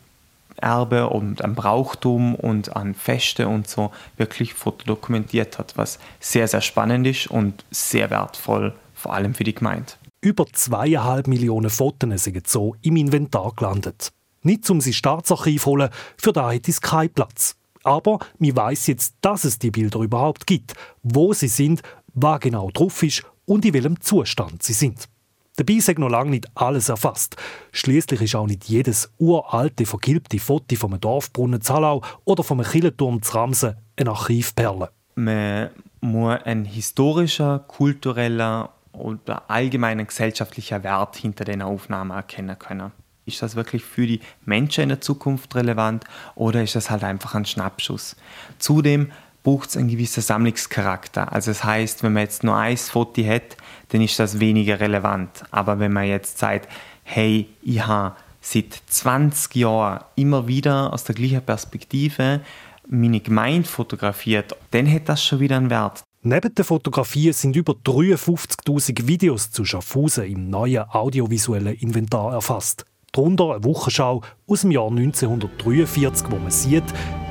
Erbe 0.57 1.09
und 1.09 1.43
an 1.43 1.55
Brauchtum 1.55 2.35
und 2.35 2.75
an 2.75 2.93
Feste 2.93 3.47
und 3.47 3.67
so 3.67 3.91
wirklich 4.17 4.53
fotodokumentiert 4.53 5.59
hat, 5.59 5.77
was 5.77 5.99
sehr, 6.19 6.47
sehr 6.47 6.61
spannend 6.61 7.07
ist 7.07 7.27
und 7.27 7.65
sehr 7.71 8.09
wertvoll, 8.09 8.73
vor 8.93 9.13
allem 9.13 9.33
für 9.33 9.43
die 9.43 9.55
Gemeinde. 9.55 9.93
Über 10.21 10.45
zweieinhalb 10.51 11.27
Millionen 11.27 11.69
Fotos 11.69 12.23
sind 12.23 12.47
so 12.47 12.75
im 12.81 12.95
Inventar 12.95 13.53
gelandet. 13.55 14.11
Nicht 14.45 14.69
um 14.69 14.79
sie 14.79 14.93
Staatsarchiv 14.93 15.65
holen, 15.65 15.89
für 16.17 16.31
da 16.31 16.53
hat 16.53 16.67
es 16.67 16.79
keinen 16.79 17.09
Platz. 17.09 17.55
Aber 17.83 18.19
man 18.37 18.55
weiß 18.55 18.85
jetzt, 18.87 19.15
dass 19.21 19.43
es 19.43 19.57
die 19.57 19.71
Bilder 19.71 19.99
überhaupt 20.01 20.45
gibt, 20.45 20.75
wo 21.01 21.33
sie 21.33 21.47
sind, 21.47 21.81
was 22.13 22.41
genau 22.41 22.69
drauf 22.71 23.01
ist 23.01 23.23
und 23.45 23.65
in 23.65 23.73
welchem 23.73 23.99
Zustand 24.01 24.61
sie 24.61 24.73
sind. 24.73 25.09
Dabei 25.55 25.73
ist 25.73 25.97
noch 25.97 26.09
lange 26.09 26.29
nicht 26.29 26.47
alles 26.53 26.89
erfasst. 26.89 27.37
Schließlich 27.71 28.21
ist 28.21 28.35
auch 28.35 28.45
nicht 28.45 28.65
jedes 28.65 29.11
uralte, 29.17 29.87
vergilbte 29.87 30.37
Foto 30.37 30.75
vom 30.75 30.99
Dorfbrunnen 30.99 31.61
Zallau 31.61 32.03
oder 32.23 32.43
vom 32.43 32.61
Kirchenturm 32.61 33.23
zu 33.23 33.33
Ramsen 33.33 33.75
eine 33.97 34.11
Archivperle. 34.11 34.91
Man 35.15 35.69
muss 36.01 36.41
einen 36.43 36.65
historischen, 36.65 37.61
kulturellen 37.67 38.67
oder 38.91 39.49
allgemeinen 39.49 40.05
gesellschaftlichen 40.05 40.83
Wert 40.83 41.15
hinter 41.15 41.45
den 41.45 41.63
Aufnahmen 41.63 42.11
erkennen 42.11 42.59
können. 42.59 42.91
Ist 43.27 43.41
das 43.41 43.55
wirklich 43.55 43.83
für 43.83 44.05
die 44.05 44.19
Menschen 44.45 44.83
in 44.83 44.89
der 44.89 45.01
Zukunft 45.01 45.55
relevant 45.55 46.03
oder 46.35 46.61
ist 46.61 46.75
das 46.75 46.91
halt 46.91 47.03
einfach 47.03 47.33
ein 47.33 47.45
Schnappschuss? 47.45 48.15
Zudem 48.59 49.11
braucht 49.41 49.69
es 49.69 49.77
einen 49.77 49.87
gewissen 49.87 50.21
Sammlungscharakter. 50.21 51.31
Also 51.33 51.49
das 51.49 51.63
heißt, 51.63 52.03
wenn 52.03 52.13
man 52.13 52.21
jetzt 52.21 52.43
nur 52.43 52.55
ein 52.55 52.77
Foto 52.77 53.25
hat, 53.25 53.57
dann 53.89 54.01
ist 54.01 54.19
das 54.19 54.39
weniger 54.39 54.79
relevant. 54.79 55.43
Aber 55.49 55.79
wenn 55.79 55.91
man 55.91 56.05
jetzt 56.05 56.37
sagt, 56.37 56.69
hey, 57.03 57.49
ich 57.63 57.85
habe 57.85 58.15
seit 58.41 58.79
20 58.85 59.55
Jahren 59.55 60.03
immer 60.15 60.47
wieder 60.47 60.93
aus 60.93 61.03
der 61.03 61.15
gleichen 61.15 61.41
Perspektive 61.41 62.41
meine 62.87 63.21
Gemeinde 63.21 63.67
fotografiert, 63.67 64.55
dann 64.69 64.91
hat 64.91 65.09
das 65.09 65.23
schon 65.23 65.39
wieder 65.39 65.57
einen 65.57 65.71
Wert. 65.71 66.03
Neben 66.21 66.53
der 66.53 66.65
Fotografie 66.65 67.33
sind 67.33 67.55
über 67.55 67.73
53.000 67.73 69.07
Videos 69.07 69.49
zu 69.49 69.65
Schaffhausen 69.65 70.25
im 70.25 70.49
neuen 70.51 70.83
audiovisuellen 70.89 71.75
Inventar 71.75 72.33
erfasst 72.33 72.85
darunter 73.15 73.55
eine 73.55 73.63
Wochenschau 73.63 74.21
aus 74.47 74.61
dem 74.61 74.71
Jahr 74.71 74.89
1943, 74.89 76.27
wo 76.29 76.35
man 76.35 76.51
sieht, 76.51 76.83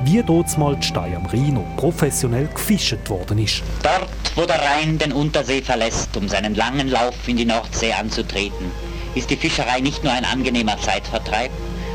wie 0.03 0.23
dort 0.23 0.57
mal 0.57 0.75
die 0.75 0.87
Stein 0.87 1.15
am 1.15 1.25
Rhein 1.27 1.53
noch 1.53 1.77
professionell 1.77 2.47
gefischt 2.47 3.09
worden 3.09 3.37
ist. 3.37 3.61
Dort, 3.83 4.09
wo 4.35 4.45
der 4.45 4.61
Rhein 4.61 4.97
den 4.97 5.13
Untersee 5.13 5.61
verlässt, 5.61 6.17
um 6.17 6.27
seinen 6.27 6.55
langen 6.55 6.89
Lauf 6.89 7.15
in 7.27 7.37
die 7.37 7.45
Nordsee 7.45 7.93
anzutreten, 7.93 8.71
ist 9.13 9.29
die 9.29 9.37
Fischerei 9.37 9.79
nicht 9.79 10.03
nur 10.03 10.11
ein 10.11 10.25
angenehmer 10.25 10.77
Zeitvertreib, 10.79 11.51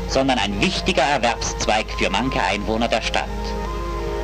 sondern 0.07 0.39
ein 0.39 0.59
wichtiger 0.61 1.03
Erwerbszweig 1.03 1.85
für 1.97 2.09
manche 2.09 2.41
Einwohner 2.41 2.87
der 2.87 3.01
Stadt. 3.01 3.27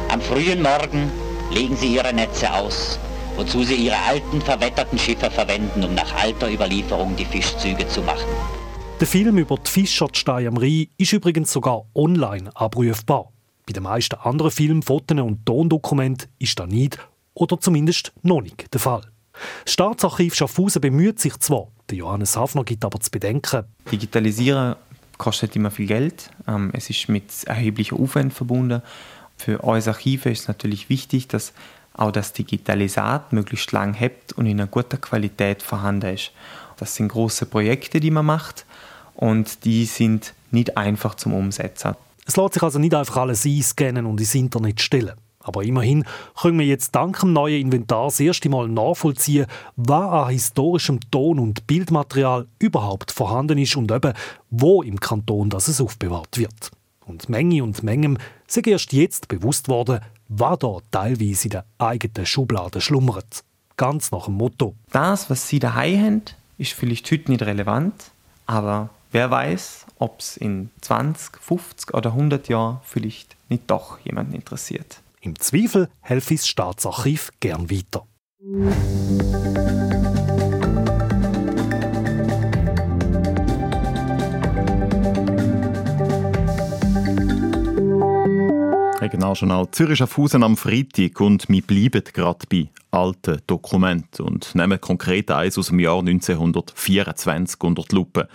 Am 0.10 0.22
frühen 0.22 0.62
Morgen 0.62 1.12
legen 1.52 1.76
sie 1.76 1.96
ihre 1.96 2.14
Netze 2.14 2.52
aus, 2.54 3.00
wozu 3.36 3.64
sie 3.64 3.76
ihre 3.76 3.98
alten 4.08 4.42
verwetterten 4.42 4.98
Schiffe 4.98 5.30
verwenden, 5.30 5.84
um 5.84 5.94
nach 5.94 6.16
alter 6.16 6.50
Überlieferung 6.52 7.16
die 7.16 7.26
Fischzüge 7.26 7.88
zu 7.88 8.02
machen. 8.02 8.57
Der 9.00 9.06
Film 9.06 9.38
über 9.38 9.58
die 9.58 9.70
Fischer 9.70 10.08
Stein 10.12 10.48
am 10.48 10.58
Rhein 10.58 10.88
ist 10.98 11.14
übrigens 11.14 11.52
sogar 11.52 11.84
online 11.94 12.50
abrufbar. 12.56 13.32
Bei 13.68 13.74
den 13.74 13.84
meisten 13.84 14.16
anderen 14.16 14.50
Filmen, 14.50 14.82
Fotos 14.82 15.20
und 15.20 15.46
Tondokumenten 15.46 16.30
ist 16.40 16.58
das 16.58 16.68
nicht 16.68 16.98
oder 17.36 17.60
zumindest 17.60 18.12
noch 18.24 18.42
nicht 18.42 18.74
der 18.74 18.80
Fall. 18.80 19.02
Das 19.66 19.74
Staatsarchiv 19.74 20.34
Schaffhausen 20.34 20.82
bemüht 20.82 21.20
sich 21.20 21.38
zwar, 21.38 21.68
der 21.92 21.98
Johannes 21.98 22.36
Hafner 22.36 22.64
gibt 22.64 22.84
aber 22.84 23.00
zu 23.00 23.12
bedenken. 23.12 23.66
Digitalisieren 23.92 24.76
kostet 25.20 25.56
immer 25.56 25.70
viel 25.70 25.86
Geld. 25.86 26.32
Ähm, 26.48 26.72
es 26.74 26.90
ist 26.90 27.08
mit 27.08 27.44
erheblichen 27.46 28.00
Aufwand 28.00 28.34
verbunden. 28.34 28.82
Für 29.38 29.60
uns 29.60 29.88
Archive 29.88 30.32
ist 30.32 30.42
es 30.42 30.48
natürlich 30.48 30.90
wichtig, 30.90 31.28
dass 31.28 31.54
auch 31.94 32.12
das 32.12 32.34
Digitalisat 32.34 33.32
möglichst 33.32 33.72
lang 33.72 33.94
hebt 33.94 34.34
und 34.34 34.48
in 34.48 34.60
einer 34.60 34.68
guten 34.68 35.00
Qualität 35.00 35.62
vorhanden 35.62 36.16
ist. 36.16 36.32
Das 36.78 36.96
sind 36.96 37.10
große 37.10 37.46
Projekte, 37.46 38.00
die 38.00 38.12
man 38.12 38.26
macht 38.26 38.66
und 39.18 39.66
die 39.66 39.86
sind 39.86 40.34
nicht 40.52 40.78
einfach 40.78 41.16
zum 41.16 41.34
Umsetzen. 41.34 41.96
Es 42.26 42.38
lässt 42.38 42.54
sich 42.54 42.64
also 42.64 42.80
nicht 42.80 42.94
einfach 42.94 43.18
alles 43.18 43.46
einscannen 43.46 44.06
und 44.06 44.20
ins 44.20 44.36
Internet 44.36 44.82
stellen. 44.82 45.14
Aber 45.40 45.64
immerhin 45.64 46.04
können 46.40 46.60
wir 46.60 46.66
jetzt 46.66 46.94
dank 46.94 47.22
dem 47.22 47.32
neuen 47.32 47.62
Inventar 47.62 48.06
das 48.06 48.20
erste 48.20 48.50
Mal 48.50 48.68
nachvollziehen, 48.68 49.46
was 49.78 50.12
an 50.12 50.30
historischem 50.30 51.00
Ton- 51.10 51.40
und 51.40 51.66
Bildmaterial 51.68 52.48
überhaupt 52.60 53.12
vorhanden 53.12 53.58
ist 53.58 53.78
und 53.78 53.90
eben, 53.92 54.14
wo 54.50 54.82
im 54.84 55.00
Kanton 55.00 55.50
das 55.50 55.70
es 55.70 55.80
aufbewahrt 55.80 56.38
wird. 56.38 56.72
Und 57.06 57.30
Menge 57.30 57.64
und 57.64 57.82
Mengem 57.82 58.18
sind 58.46 58.68
erst 58.68 58.92
jetzt 58.92 59.30
bewusst 59.30 59.70
worden, 59.70 60.02
was 60.28 60.60
da 60.60 60.80
teilweise 60.92 61.46
in 61.46 61.52
der 61.52 61.66
eigenen 61.78 62.26
Schublade 62.26 62.82
schlummert. 62.82 63.46
Ganz 63.78 64.12
nach 64.12 64.26
dem 64.26 64.34
Motto. 64.34 64.76
Das, 64.92 65.30
was 65.30 65.48
Sie 65.48 65.60
daheim 65.60 66.04
haben, 66.04 66.22
ist 66.58 66.74
vielleicht 66.74 67.10
heute 67.10 67.32
nicht 67.32 67.44
relevant, 67.44 68.12
aber 68.48 68.90
Wer 69.18 69.32
weiß, 69.32 69.88
ob 69.98 70.20
es 70.20 70.38
in 70.38 70.70
20, 70.82 71.40
50 71.42 71.96
oder 71.96 72.12
100 72.12 72.50
Jahren 72.50 72.82
vielleicht 72.84 73.36
nicht 73.50 73.64
doch 73.66 73.98
jemanden 74.04 74.36
interessiert. 74.36 75.02
Im 75.22 75.40
Zweifel 75.40 75.90
helfe 76.02 76.36
das 76.36 76.48
Staatsarchiv 76.48 77.32
gern 77.40 77.68
weiter. 77.72 78.06
Regionaljournal 89.02 89.72
Zürich 89.72 89.98
Schaffhausen 89.98 90.44
am 90.44 90.58
Freitag 90.58 91.20
und 91.22 91.50
wir 91.50 91.64
bleiben 91.64 92.04
gerade 92.14 92.46
bei 92.52 92.70
alten 92.92 93.42
Dokumenten 93.48 94.28
und 94.28 94.54
nehmen 94.54 94.80
konkret 94.80 95.32
eins 95.32 95.58
aus 95.58 95.70
dem 95.70 95.80
Jahr 95.80 95.98
1924 95.98 97.64
unter 97.64 97.82
die 97.82 97.96
Lupe. 97.96 98.30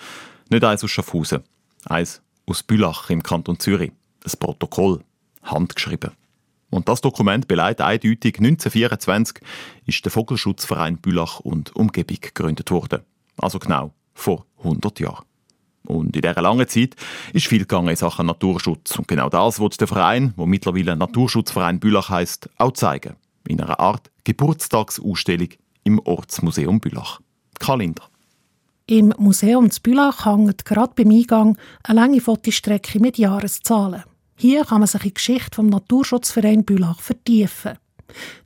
Nicht 0.53 0.65
eins 0.65 0.85
aus 0.85 0.91
Schaffhausen, 0.91 1.45
eins 1.87 2.21
aus 2.45 2.63
Bülach 2.63 3.09
im 3.09 3.23
Kanton 3.23 3.59
Zürich. 3.59 3.91
Das 4.21 4.37
Protokoll, 4.37 5.01
handgeschrieben. 5.43 6.11
Und 6.69 6.91
das 6.91 7.01
Dokument 7.01 7.49
beleidigt 7.49 7.81
eindeutig, 7.81 8.35
1924 8.37 9.39
ist 9.87 10.05
der 10.05 10.13
Vogelschutzverein 10.13 10.99
Bülach 10.99 11.41
und 11.41 11.75
Umgebung 11.75 12.19
gegründet 12.21 12.71
worden. 12.71 13.01
Also 13.39 13.59
genau 13.59 13.95
vor 14.13 14.45
100 14.59 15.01
Jahren. 15.01 15.25
Und 15.87 16.15
in 16.17 16.21
dieser 16.21 16.43
langen 16.43 16.69
Zeit 16.69 16.97
ist 17.33 17.47
viel 17.47 17.61
gegangen 17.61 17.89
in 17.89 17.97
Sachen 17.97 18.27
Naturschutz. 18.27 18.99
Und 18.99 19.09
genau 19.09 19.31
das 19.31 19.59
wird 19.59 19.81
der 19.81 19.89
Verein, 19.89 20.35
wo 20.37 20.45
mittlerweile 20.45 20.95
Naturschutzverein 20.97 21.81
Bülach 21.81 22.11
heißt, 22.11 22.51
auch 22.59 22.73
zeigen. 22.73 23.17
In 23.49 23.59
einer 23.59 23.81
Art 23.81 24.11
Geburtstagsausstellung 24.25 25.49
im 25.85 25.99
Ortsmuseum 25.99 26.79
Bülach. 26.79 27.21
Karl 27.59 27.79
Linder. 27.79 28.12
Im 28.87 29.15
Museum 29.17 29.71
zu 29.71 29.81
Bülach 29.81 30.27
hängt 30.27 30.65
gerade 30.65 30.93
beim 30.97 31.11
Eingang 31.11 31.57
eine 31.85 32.01
lange 32.01 32.21
Fotostrecke 32.21 32.99
mit 32.99 33.17
Jahreszahlen. 33.17 34.03
Hier 34.37 34.65
kann 34.65 34.81
man 34.81 34.89
sich 34.89 35.03
in 35.03 35.09
die 35.09 35.15
Geschichte 35.15 35.55
vom 35.55 35.69
Naturschutzverein 35.69 36.65
Bülach 36.65 37.01
vertiefen. 37.01 37.79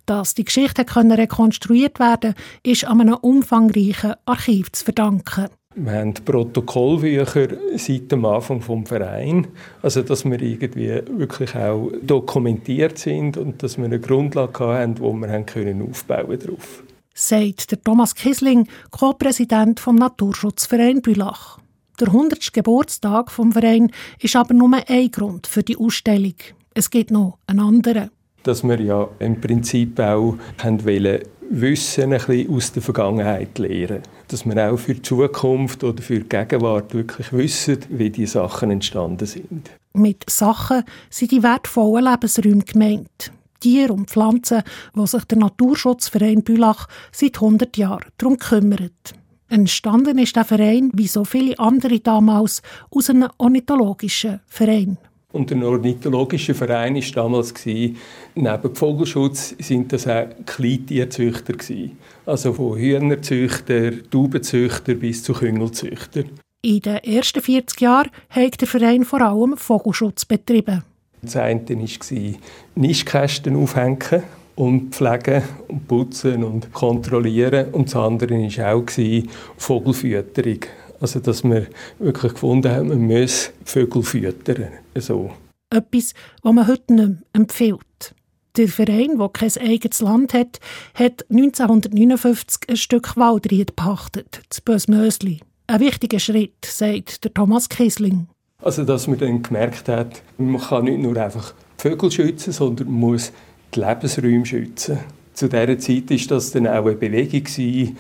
Dass 0.05 0.35
die 0.35 0.45
Geschichte 0.45 0.85
rekonstruiert 0.85 1.99
werden 1.99 2.35
ist 2.63 2.85
an 2.85 3.01
einem 3.01 3.15
umfangreichen 3.15 4.15
Archiv 4.27 4.71
zu 4.73 4.85
verdanken. 4.85 5.47
Wir 5.75 5.93
haben 5.93 6.15
Protokollbücher 6.15 7.49
seit 7.77 8.13
dem 8.13 8.25
Anfang 8.25 8.61
vom 8.61 8.87
Verein, 8.87 9.47
also 9.83 10.03
dass 10.03 10.25
wir 10.25 10.41
irgendwie 10.41 11.03
wirklich 11.19 11.55
auch 11.55 11.91
dokumentiert 12.03 12.99
sind 12.99 13.37
und 13.37 13.63
dass 13.63 13.77
wir 13.77 13.85
eine 13.85 14.01
Grundlage 14.01 14.65
haben, 14.65 14.99
wo 14.99 15.13
wir 15.13 15.29
haben 15.29 15.45
können 15.45 15.83
aufbauen 15.83 16.39
darauf 16.39 16.83
sagt 17.17 17.71
der 17.73 17.83
Thomas 17.83 18.15
Kisling, 18.15 18.69
Co-Präsident 18.91 19.81
vom 19.81 19.97
Naturschutzverein 19.97 21.03
Bülach. 21.03 21.59
Der 21.99 22.09
100. 22.09 22.53
Geburtstag 22.53 23.33
vom 23.33 23.53
Verein 23.53 23.91
ist 24.21 24.37
aber 24.37 24.55
nur 24.55 24.71
ein 24.87 25.11
Grund 25.11 25.47
für 25.47 25.63
die 25.63 25.79
Ausstellung. 25.79 26.35
Es 26.75 26.91
gibt 26.91 27.11
noch 27.11 27.39
einen 27.47 27.61
anderen. 27.61 28.11
Dass 28.43 28.63
wir 28.63 28.81
ja 28.81 29.09
im 29.19 29.41
Prinzip 29.41 29.99
auch 29.99 30.37
wollen, 30.63 31.23
Wissen 31.49 32.13
ein 32.13 32.19
bisschen 32.19 32.55
aus 32.55 32.73
der 32.73 32.83
Vergangenheit 32.83 33.59
lernen. 33.59 34.03
Dass 34.29 34.45
wir 34.45 34.71
auch 34.71 34.77
für 34.77 34.95
die 34.95 35.03
Zukunft 35.03 35.85
oder 35.85 36.03
für 36.03 36.19
die 36.19 36.29
Gegenwart 36.29 36.93
wirklich 36.93 37.33
wissen, 37.33 37.79
wie 37.89 38.11
die 38.11 38.27
Sachen 38.27 38.71
entstanden 38.71 39.27
sind. 39.27 39.71
Mit 39.95 40.29
Sachen 40.29 40.83
sind 41.09 41.31
die 41.31 41.43
wertvollen 41.43 42.05
Lebensräume 42.05 42.65
gemeint. 42.65 43.33
Tiere 43.67 43.93
und 43.93 44.11
Pflanzen, 44.11 44.63
wo 44.95 45.07
sich 45.07 45.25
der 45.25 45.39
Naturschutzverein 45.39 46.45
Bülach 46.45 46.87
seit 47.11 47.35
100 47.35 47.77
Jahren 47.77 48.05
darum 48.17 48.39
kümmert. 48.39 49.15
Entstanden 49.49 50.19
ist 50.19 50.37
der 50.37 50.45
Verein, 50.45 50.93
wie 50.95 51.09
so 51.09 51.25
viele 51.25 51.59
andere 51.59 51.99
damals, 51.99 52.63
aus 52.93 53.11
einem 53.11 53.29
ornithologischen 53.39 54.39
Verein. 54.47 54.99
Und 55.33 55.51
der 55.51 55.61
ornithologische 55.65 56.55
Verein 56.55 56.95
war 56.95 57.13
damals, 57.13 57.55
gewesen, 57.55 57.97
neben 58.37 58.75
Vogelschutz 58.77 59.57
sind 59.59 59.93
das 59.93 60.07
auch 60.07 60.29
Kleintierzüchter. 60.47 61.55
Gewesen. 61.55 61.99
Also 62.25 62.53
von 62.53 62.79
Hühnerzüchter, 62.79 64.09
Taubenzüchter 64.09 64.95
bis 64.95 65.25
zu 65.25 65.33
Küngelzüchter. 65.33 66.23
In 66.63 66.81
den 66.83 66.99
ersten 66.99 67.43
40 67.43 67.81
Jahren 67.81 68.11
hat 68.31 68.61
der 68.61 68.69
Verein 68.69 69.05
vor 69.05 69.23
allem 69.23 69.57
Vogelschutz 69.57 70.25
betrieben. 70.25 70.85
Das 71.23 71.37
eine 71.37 71.61
war 71.69 72.35
Nischkästen 72.75 73.57
aufhängen 73.57 74.23
und 74.55 74.95
pflegen 74.95 75.43
und 75.69 75.87
putzen 75.87 76.43
und 76.45 76.73
kontrollieren. 76.73 77.73
Und 77.73 77.89
das 77.89 77.97
andere 77.97 78.35
war 78.35 78.75
auch 78.75 79.27
Vogelfütterung. 79.57 80.61
Also, 81.01 81.21
dass 81.21 81.45
wir 81.45 81.67
wirklich 81.99 82.33
gefunden 82.33 82.71
haben, 82.71 82.89
man 82.89 83.07
muss 83.07 83.53
Vögel 83.65 84.03
füttern. 84.03 84.69
So. 84.97 85.31
Etwas, 85.71 86.15
was 86.43 86.53
man 86.55 86.67
heute 86.67 86.95
nicht 86.95 87.09
mehr 87.09 87.19
empfiehlt. 87.35 88.15
Der 88.57 88.69
Verein, 88.69 89.19
der 89.19 89.29
kein 89.29 89.53
eigenes 89.61 90.01
Land 90.01 90.33
hat, 90.33 90.61
hat 90.95 91.27
1959 91.31 92.61
ein 92.69 92.77
Stück 92.79 93.17
Waldried 93.17 93.69
gepachtet, 93.69 94.41
das 94.49 94.63
Bösmösli. 94.63 95.41
Ein 95.67 95.81
wichtiger 95.81 96.19
Schritt, 96.19 96.65
sagt 96.65 97.35
Thomas 97.35 97.69
Kiesling. 97.69 98.29
Also, 98.63 98.85
dass 98.85 99.07
man 99.07 99.19
dann 99.19 99.43
gemerkt 99.43 99.89
hat, 99.89 100.23
man 100.39 100.61
kann 100.61 100.85
nicht 100.85 101.01
nur 101.01 101.17
einfach 101.17 101.55
Vögel 101.77 102.11
schützen, 102.11 102.53
sondern 102.53 102.89
man 102.89 103.11
muss 103.13 103.33
die 103.75 103.81
Lebensräume 103.81 104.47
schützen. 104.47 104.99
Zu 105.35 105.49
dieser 105.49 105.79
Zeit 105.79 106.11
war 106.11 106.37
das 106.37 106.51
dann 106.53 106.67
auch 106.67 106.87
eine 106.87 106.95
Bewegung, 106.95 107.45
die 107.45 107.95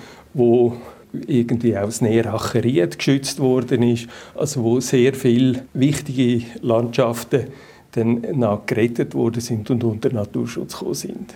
irgendwie 1.26 1.76
auch 1.76 1.84
das 1.84 2.00
Nähracher 2.00 2.60
geschützt 2.60 3.38
worden 3.38 3.82
ist, 3.82 4.08
also 4.34 4.62
wo 4.62 4.80
sehr 4.80 5.14
viele 5.14 5.64
wichtige 5.74 6.46
Landschaften 6.62 7.48
dann 7.92 8.22
gerettet 8.66 9.14
worden 9.14 9.40
sind 9.40 9.70
und 9.70 9.84
unter 9.84 10.12
Naturschutz 10.12 10.72
gekommen 10.72 10.94
sind. 10.94 11.34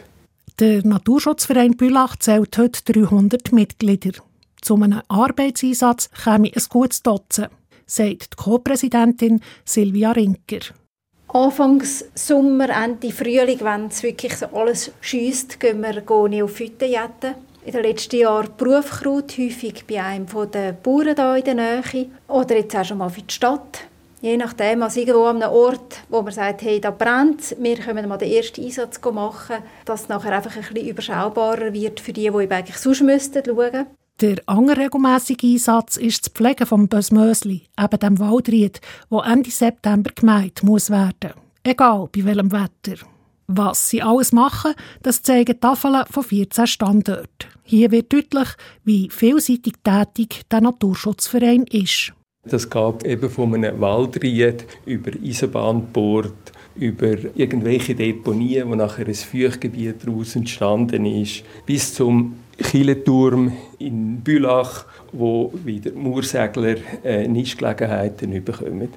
Der 0.58 0.84
Naturschutzverein 0.86 1.76
Bülach 1.76 2.16
zählt 2.16 2.58
heute 2.58 2.92
300 2.92 3.52
Mitglieder. 3.52 4.12
Zu 4.60 4.74
einem 4.74 5.00
Arbeitseinsatz 5.08 6.10
käme 6.22 6.50
ein 6.54 6.62
gutes 6.68 7.02
Dutzend, 7.02 7.48
sagt 7.90 8.32
die 8.32 8.36
Co-Präsidentin 8.36 9.40
Silvia 9.64 10.12
Rinker. 10.12 10.60
Anfangs 11.28 12.04
Sommer, 12.14 12.70
Ende 12.70 13.12
Frühling, 13.12 13.60
wenn 13.60 13.86
es 13.86 14.02
wirklich 14.02 14.36
so 14.36 14.46
alles 14.46 14.90
schießt, 15.00 15.60
gehen 15.60 15.80
wir 15.80 16.02
Neophyten 16.28 16.88
jetten 16.88 17.34
in 17.64 17.72
den 17.72 17.82
letzten 17.82 18.16
Jahren 18.16 18.50
Berufskraut, 18.56 19.36
häufig 19.38 19.84
bei 19.86 20.02
einem 20.02 20.26
der 20.26 20.72
Bauern 20.72 21.14
hier 21.14 21.36
in 21.36 21.56
der 21.56 21.82
Nähe 21.82 22.06
oder 22.26 22.56
jetzt 22.56 22.74
auch 22.74 22.84
schon 22.84 22.98
mal 22.98 23.10
für 23.10 23.22
die 23.22 23.32
Stadt. 23.32 23.82
Je 24.22 24.36
nachdem, 24.36 24.82
also 24.82 25.00
irgendwo 25.00 25.24
an 25.24 25.42
einem 25.42 25.52
Ort, 25.52 26.00
wo 26.08 26.20
man 26.20 26.32
sagt, 26.32 26.62
hey, 26.62 26.80
da 26.80 26.90
brennt 26.90 27.56
wir 27.58 27.76
können 27.76 28.08
mal 28.08 28.18
den 28.18 28.32
ersten 28.32 28.62
Einsatz 28.62 29.00
machen, 29.00 29.56
dass 29.84 30.02
es 30.02 30.08
nachher 30.08 30.36
einfach 30.36 30.56
ein 30.56 30.62
bisschen 30.62 30.88
überschaubarer 30.88 31.72
wird 31.72 32.00
für 32.00 32.12
die, 32.12 32.30
die 32.30 32.52
eigentlich 32.52 32.76
sonst 32.76 33.02
müssten. 33.02 33.42
Der 34.20 34.36
andere 34.44 34.82
regelmässige 34.82 35.46
Einsatz 35.46 35.96
ist 35.96 36.26
das 36.26 36.32
Pflegen 36.34 36.66
vom 36.66 36.88
Bösmösli, 36.88 37.62
eben 37.80 37.98
dem 37.98 38.18
Waldried, 38.18 38.78
wo 39.08 39.20
Ende 39.20 39.50
September 39.50 40.10
gemeint 40.14 40.62
muss 40.62 40.90
werden. 40.90 41.32
Egal 41.62 42.06
bei 42.14 42.26
welchem 42.26 42.52
Wetter. 42.52 43.02
Was 43.46 43.88
sie 43.88 44.02
alles 44.02 44.32
machen, 44.32 44.74
das 45.02 45.22
zeigen 45.22 45.58
Tafeln 45.58 46.04
von 46.10 46.22
14 46.22 46.66
Standorten. 46.66 47.48
Hier 47.62 47.90
wird 47.92 48.12
deutlich, 48.12 48.48
wie 48.84 49.08
vielseitig 49.08 49.72
tätig 49.82 50.42
der 50.50 50.60
Naturschutzverein 50.60 51.64
ist. 51.70 52.12
Das 52.44 52.68
gab 52.68 53.04
eben 53.06 53.30
von 53.30 53.54
einem 53.54 53.80
Waldried 53.80 54.66
über 54.84 55.12
Eisenbahnbord, 55.12 56.52
über 56.76 57.16
irgendwelche 57.34 57.94
Deponien, 57.94 58.68
wo 58.68 58.74
nachher 58.74 59.06
ein 59.06 59.14
Feuchtgebiet 59.14 60.06
daraus 60.06 60.36
entstanden 60.36 61.04
ist, 61.04 61.42
bis 61.66 61.94
zum 61.94 62.36
Kieleturm 62.58 63.52
in 63.78 64.20
Bülach, 64.20 64.84
wo 65.12 65.52
wieder 65.64 65.92
Moorsegler 65.92 66.76
äh, 67.04 67.26
Nischgelegenheiten 67.26 68.44
bekommen. 68.44 68.88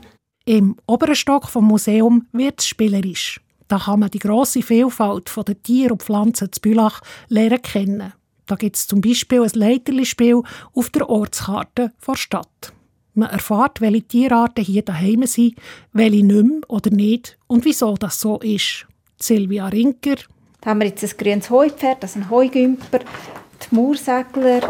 Im 0.46 0.76
oberen 0.86 1.16
Stock 1.16 1.48
vom 1.48 1.66
Museum 1.66 2.28
wird 2.34 2.60
es 2.60 2.68
spielerisch. 2.68 3.40
Da 3.70 3.80
kann 3.80 4.02
man 4.02 4.12
die 4.12 4.20
grosse 4.20 4.62
Vielfalt 4.62 5.32
der 5.48 5.64
Tiere 5.64 5.94
und 5.94 6.04
Pflanzen 6.04 6.52
zu 6.52 6.60
Bülach 6.60 7.02
lernen 7.30 7.62
kennen. 7.62 8.14
Da 8.46 8.56
gibt 8.56 8.76
es 8.76 8.88
zum 8.88 9.00
Beispiel 9.00 9.42
ein 9.42 9.52
Leiterli-Spiel 9.54 10.42
auf 10.74 10.90
der 10.90 11.10
Ortskarte 11.10 11.94
der 12.06 12.16
Stadt. 12.16 12.74
Man 13.16 13.30
erfährt, 13.30 13.80
welche 13.80 14.02
Tierarten 14.02 14.64
hier 14.64 14.82
daheim 14.82 15.26
sind, 15.26 15.56
welche 15.92 16.24
nicht 16.24 16.44
mehr 16.44 16.62
oder 16.70 16.90
nicht 16.90 17.38
und 17.48 17.64
wieso 17.66 17.96
das 17.96 18.20
so 18.20 18.40
ist. 18.40 18.88
Silvia 19.18 19.68
Rinker. 19.68 20.16
Da 20.62 20.72
haben 20.72 20.80
wir 20.80 20.88
jetzt 20.88 21.04
ein 21.04 21.18
grünes 21.18 21.50
Heupferd, 21.50 22.02
das 22.02 22.16
ein 22.16 22.30
Heugümper, 22.30 23.00
die 23.00 23.76
Moorsegler, 23.76 24.62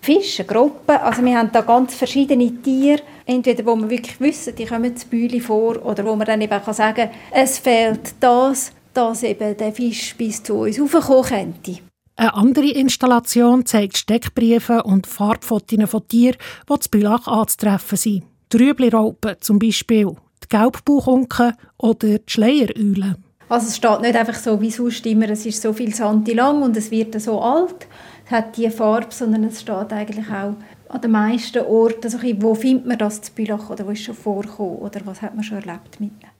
Fische, 0.00 0.44
Gruppen. 0.44 0.96
Also 0.96 1.24
wir 1.24 1.38
haben 1.38 1.50
da 1.52 1.62
ganz 1.62 1.94
verschiedene 1.94 2.62
Tiere, 2.62 3.00
entweder 3.24 3.64
wo 3.64 3.74
wir 3.76 3.88
wirklich 3.88 4.20
wissen, 4.20 4.54
die 4.54 4.66
kommen 4.66 4.96
zu 4.96 5.08
Bühle 5.08 5.40
vor, 5.40 5.84
oder 5.84 6.04
wo 6.04 6.14
man 6.14 6.26
dann 6.26 6.40
eben 6.40 6.62
kann 6.62 6.74
sagen 6.74 7.10
es 7.32 7.58
fehlt 7.58 8.14
das, 8.20 8.72
dass 8.92 9.22
eben 9.22 9.56
der 9.56 9.72
Fisch 9.72 10.14
bis 10.16 10.42
zu 10.42 10.54
uns 10.54 10.80
raufkommen 10.80 11.24
könnte. 11.24 11.85
Eine 12.18 12.32
andere 12.32 12.70
Installation 12.70 13.66
zeigt 13.66 13.98
Steckbriefe 13.98 14.82
und 14.84 15.06
Farbfotos 15.06 15.90
von 15.90 16.08
Tieren, 16.08 16.38
die 16.66 16.78
zu 16.78 16.90
Bülach 16.90 17.28
anzutreffen 17.28 17.98
sind. 17.98 18.22
Die 18.52 18.56
Rüebli-Raupen 18.56 19.36
zum 19.40 19.58
Beispiel, 19.58 20.16
die 20.42 20.48
Gelbbauchunken 20.48 21.52
oder 21.76 22.18
die 22.18 22.22
Schleiereule. 22.26 23.16
Also 23.50 23.66
es 23.68 23.76
steht 23.76 24.00
nicht 24.00 24.16
einfach 24.16 24.34
so 24.34 24.58
wie 24.62 24.70
sonst 24.70 25.04
immer, 25.04 25.28
es 25.28 25.44
ist 25.44 25.60
so 25.60 25.74
viel 25.74 25.94
Santi 25.94 26.32
lang 26.32 26.62
und 26.62 26.76
es 26.76 26.90
wird 26.90 27.20
so 27.20 27.40
alt 27.40 27.86
hat 28.30 28.56
die 28.56 28.70
Farbe, 28.70 29.08
sondern 29.10 29.44
es 29.44 29.60
steht 29.60 29.92
eigentlich 29.92 30.28
auch 30.28 30.56
an 30.88 31.00
den 31.00 31.10
meisten 31.10 31.64
Orten, 31.66 32.08
so 32.08 32.18
wo 32.38 32.54
findet 32.54 32.86
man 32.86 32.98
das 32.98 33.20
zu 33.20 33.32
Bülach 33.32 33.68
oder 33.68 33.86
wo 33.86 33.90
ist 33.90 34.02
schon 34.02 34.14
vorgekommen 34.14 34.78
oder 34.78 35.00
was 35.04 35.20
hat 35.20 35.34
man 35.34 35.44
schon 35.44 35.58
erlebt 35.58 36.00
mit 36.00 36.10
ihnen. 36.10 36.35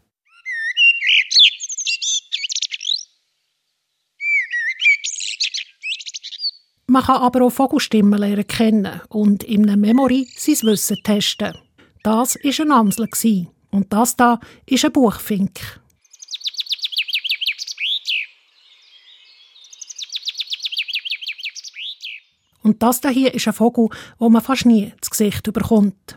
Man 6.97 7.05
kann 7.05 7.21
aber 7.21 7.45
auch 7.45 7.51
Vogelstimmen 7.51 8.19
lernen 8.19 8.47
kennen 8.47 9.03
und 9.11 9.45
in 9.45 9.69
einem 9.69 9.83
Memory 9.83 10.31
sein 10.35 10.57
Wissen 10.63 10.97
testen. 11.03 11.53
Das 12.03 12.37
war 12.37 12.61
ein 12.65 12.73
Amsel 12.73 13.07
und 13.71 13.93
das 13.93 14.17
da 14.17 14.41
ist 14.65 14.83
ein 14.83 14.93
Buchfink. 14.93 15.61
Und 22.63 22.83
das 22.83 23.03
hier 23.11 23.35
ist 23.35 23.47
ein 23.47 23.53
Vogel, 23.53 23.91
wo 24.19 24.31
man 24.31 24.41
fast 24.41 24.65
nie 24.65 24.95
das 24.99 25.11
Gesicht 25.11 25.47
überkommt. 25.47 26.17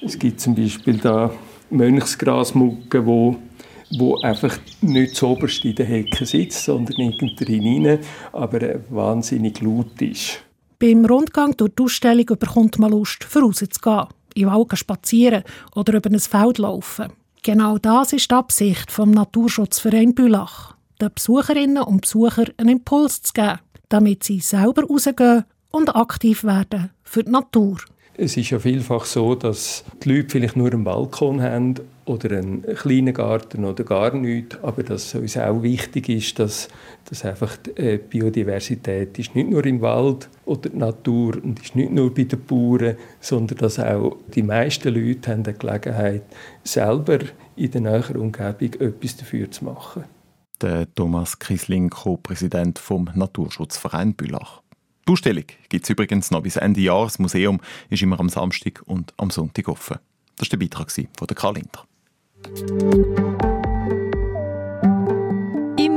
Es 0.00 0.18
gibt 0.18 0.40
zum 0.40 0.56
Beispiel 0.56 0.98
da 0.98 1.32
Mönchsgrasmucke, 1.70 3.06
wo 3.06 3.36
wo 3.98 4.16
einfach 4.18 4.58
nicht 4.80 5.16
so 5.16 5.30
oberst 5.30 5.64
in 5.64 5.74
der 5.74 5.86
Hecke 5.86 6.24
sitzt, 6.26 6.64
sondern 6.64 6.96
irgendwo 6.96 7.44
rein, 7.44 7.98
aber 8.32 8.80
wahnsinnig 8.90 9.60
laut 9.60 10.00
ist. 10.00 10.42
Beim 10.78 11.04
Rundgang 11.04 11.56
durch 11.56 11.72
die 11.78 11.82
Ausstellung 11.84 12.26
bekommt 12.26 12.78
man 12.78 12.90
Lust, 12.90 13.24
vorauszugehen, 13.24 14.06
in 14.34 14.46
Wald 14.46 14.76
spazieren 14.76 15.44
oder 15.74 15.94
über 15.94 16.10
ein 16.10 16.18
Feld 16.18 16.58
laufen. 16.58 17.12
Genau 17.42 17.78
das 17.78 18.12
ist 18.12 18.30
die 18.30 18.34
Absicht 18.34 18.90
vom 18.90 19.10
Naturschutzverein 19.10 20.14
Bülach 20.14 20.72
den 21.02 21.10
Besucherinnen 21.14 21.82
und 21.82 22.02
Besuchern 22.02 22.46
einen 22.56 22.68
Impuls 22.70 23.22
zu 23.22 23.32
geben, 23.32 23.58
damit 23.88 24.24
sie 24.24 24.40
selber 24.40 24.84
rausgehen 24.84 25.44
und 25.70 25.94
aktiv 25.94 26.44
werden 26.44 26.90
für 27.02 27.24
die 27.24 27.30
Natur. 27.30 27.78
Es 28.14 28.36
ist 28.36 28.50
ja 28.50 28.58
vielfach 28.58 29.04
so, 29.04 29.34
dass 29.34 29.84
die 30.02 30.12
Leute 30.12 30.28
vielleicht 30.30 30.56
nur 30.56 30.70
einen 30.70 30.84
Balkon 30.84 31.42
haben 31.42 31.80
oder 32.04 32.38
einen 32.38 32.62
kleinen 32.62 33.14
Garten 33.14 33.64
oder 33.64 33.84
gar 33.84 34.14
nichts, 34.14 34.58
aber 34.62 34.82
dass 34.82 35.14
uns 35.14 35.36
auch 35.36 35.62
wichtig 35.62 36.08
ist, 36.08 36.38
dass, 36.38 36.68
dass 37.08 37.24
einfach 37.24 37.56
die 37.56 37.70
äh, 37.76 37.98
Biodiversität 37.98 39.18
ist 39.18 39.34
nicht 39.34 39.50
nur 39.50 39.64
im 39.64 39.80
Wald 39.80 40.28
oder 40.44 40.70
die 40.70 40.76
Natur 40.76 41.36
und 41.42 41.60
ist 41.60 41.76
nicht 41.76 41.92
nur 41.92 42.12
bei 42.12 42.24
den 42.24 42.44
Bauern, 42.44 42.96
sondern 43.20 43.58
dass 43.58 43.78
auch 43.78 44.16
die 44.34 44.42
meisten 44.42 44.94
Leute 44.94 45.30
haben 45.30 45.44
die 45.44 45.52
Gelegenheit, 45.52 46.22
selber 46.64 47.18
in 47.56 47.70
der 47.70 47.80
näheren 47.80 48.16
Umgebung 48.16 48.74
etwas 48.80 49.16
dafür 49.16 49.50
zu 49.50 49.64
machen 49.64 50.04
der 50.62 50.92
Thomas 50.94 51.38
Kiesling, 51.38 51.90
Co-Präsident 51.90 52.78
vom 52.78 53.10
Naturschutzverein 53.14 54.14
Bülach. 54.14 54.62
Die 55.06 55.12
Ausstellung 55.12 55.44
gibt 55.68 55.84
es 55.84 55.90
übrigens 55.90 56.30
noch 56.30 56.42
bis 56.42 56.56
Ende 56.56 56.80
Jahr. 56.80 57.04
Das 57.04 57.18
Museum 57.18 57.60
ist 57.90 58.02
immer 58.02 58.20
am 58.20 58.28
Samstag 58.28 58.82
und 58.86 59.12
am 59.16 59.30
Sonntag 59.30 59.68
offen. 59.68 59.98
Das 60.36 60.46
war 60.46 60.58
der 60.58 60.64
Beitrag 60.64 60.90
von 60.90 61.26
Karl 61.34 61.62
Linder. 62.56 63.42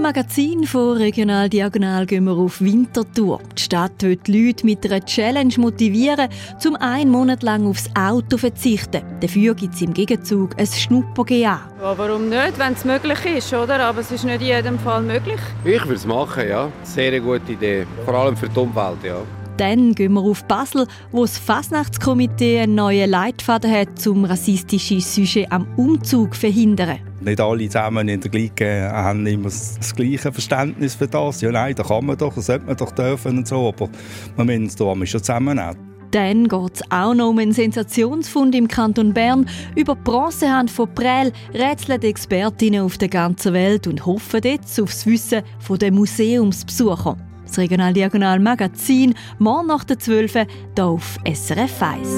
Magazin 0.06 0.68
von 0.68 0.98
Regional 0.98 1.50
Diagonal 1.50 2.06
gehen 2.06 2.26
wir 2.26 2.38
auf 2.38 2.62
Wintertour. 2.62 3.42
Die 3.58 3.62
Stadt 3.64 4.04
will 4.04 4.18
die 4.18 4.46
Leute 4.46 4.64
mit 4.64 4.86
einer 4.86 5.04
Challenge 5.04 5.56
motivieren, 5.58 6.30
zum 6.60 6.76
einen 6.76 7.10
Monat 7.10 7.42
lang 7.42 7.66
aufs 7.66 7.90
Auto 7.96 8.28
zu 8.28 8.38
verzichten. 8.38 9.02
Dafür 9.20 9.56
gibt 9.56 9.74
es 9.74 9.82
im 9.82 9.96
Gegenzug 9.96 10.52
ein 10.60 10.68
Schnupper-GA. 10.68 11.60
Ja, 11.82 11.98
warum 11.98 12.30
nicht, 12.30 12.60
wenn 12.60 12.74
es 12.74 12.86
möglich 12.86 13.18
ist, 13.26 13.52
oder? 13.52 13.80
Aber 13.80 14.02
es 14.02 14.12
ist 14.12 14.26
nicht 14.26 14.42
in 14.42 14.46
jedem 14.46 14.78
Fall 14.78 15.02
möglich. 15.02 15.40
Ich 15.64 15.82
würde 15.82 15.96
es 15.96 16.06
machen, 16.06 16.48
ja. 16.48 16.72
Sehr 16.84 17.20
gute 17.20 17.54
Idee. 17.54 17.88
Vor 18.06 18.14
allem 18.14 18.38
für 18.38 18.48
die 18.48 18.60
Umwelt, 18.60 19.04
ja. 19.04 19.18
Dann 19.58 19.96
gehen 19.96 20.14
wir 20.14 20.22
auf 20.22 20.44
Basel, 20.46 20.86
wo 21.12 21.22
das 21.22 21.38
Fasnachtskomitee 21.38 22.60
einen 22.60 22.76
neuen 22.76 23.10
Leitfaden 23.10 23.72
hat, 23.72 24.06
um 24.06 24.26
rassistische 24.26 25.00
Sujet 25.00 25.50
am 25.50 25.66
Umzug 25.78 26.34
zu 26.34 26.42
verhindern. 26.42 27.00
Nicht 27.22 27.40
alle 27.40 27.70
zusammen 27.70 28.10
in 28.10 28.20
der 28.20 28.30
Gleiche 28.30 28.92
haben 28.92 29.26
immer 29.26 29.46
das 29.46 29.96
gleiche 29.96 30.32
Verständnis 30.32 30.96
für 30.96 31.08
das. 31.08 31.40
Ja, 31.40 31.52
nein, 31.52 31.74
da 31.74 31.84
kann 31.84 32.06
man 32.06 32.18
doch, 32.18 32.36
das 32.36 32.48
sollte 32.48 32.66
man 32.66 32.76
doch 32.76 32.92
dürfen 32.92 33.38
und 33.38 33.48
so, 33.48 33.70
aber 33.70 33.90
man 34.36 34.48
muss 34.48 34.72
es 34.72 34.76
da 34.76 34.94
schon 34.94 35.24
zusammennehmen. 35.24 35.96
Dann 36.12 36.48
geht 36.48 36.76
es 36.76 36.92
auch 36.92 37.14
noch 37.14 37.30
um 37.30 37.40
einen 37.40 37.52
Sensationsfund 37.52 38.56
im 38.56 38.68
Kanton 38.68 39.14
Bern. 39.14 39.50
Über 39.76 39.96
die 39.96 40.02
Bronzehand 40.04 40.70
von 40.70 40.94
Prell 40.94 41.32
rätseln 41.54 42.02
Expertinnen 42.02 42.82
auf 42.82 42.98
der 42.98 43.10
ganzen 43.10 43.54
Welt 43.54 43.88
und 43.88 44.06
hoffen 44.06 44.42
jetzt 44.44 44.80
auf 44.80 44.92
das 44.92 45.06
Wissen 45.06 45.44
der 45.70 45.92
Museumsbesucher. 45.92 47.18
Das 47.46 47.58
Regional 47.60 47.94
Diagonal 47.94 48.40
Magazin, 48.40 49.14
morgen 49.40 49.68
nach 49.68 49.84
der 49.84 50.00
12 50.00 50.34
hier 50.34 50.48
auf 50.84 51.18
SRF 51.32 51.82
1. 51.82 52.10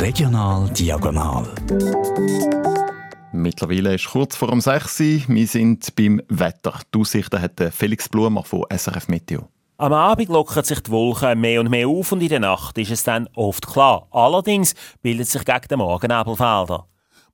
Regional 0.00 0.70
Diagonal. 0.70 1.46
Mittlerweile 3.32 3.94
ist 3.94 4.08
kurz 4.08 4.36
vor 4.36 4.50
um 4.50 4.60
6 4.60 5.00
Uhr. 5.00 5.06
Wir 5.28 5.46
sind 5.46 5.94
beim 5.96 6.22
Wetter. 6.28 6.80
Die 6.94 6.98
Aussichten 6.98 7.40
hat 7.40 7.60
Felix 7.72 8.08
Blumer 8.08 8.44
von 8.44 8.64
SRF 8.74 9.08
Meteo. 9.08 9.48
Am 9.76 9.92
Abend 9.92 10.28
lockern 10.28 10.64
sich 10.64 10.80
die 10.80 10.90
Wolken 10.92 11.40
mehr 11.40 11.60
und 11.60 11.68
mehr 11.68 11.88
auf 11.88 12.12
und 12.12 12.22
in 12.22 12.28
der 12.28 12.40
Nacht 12.40 12.78
ist 12.78 12.92
es 12.92 13.02
dann 13.02 13.28
oft 13.34 13.66
klar. 13.66 14.06
Allerdings 14.12 14.74
bildet 15.02 15.26
sich 15.28 15.44
gegen 15.44 15.68
den 15.68 15.78
Morgen 15.78 16.16
Nebelfelder. 16.16 16.86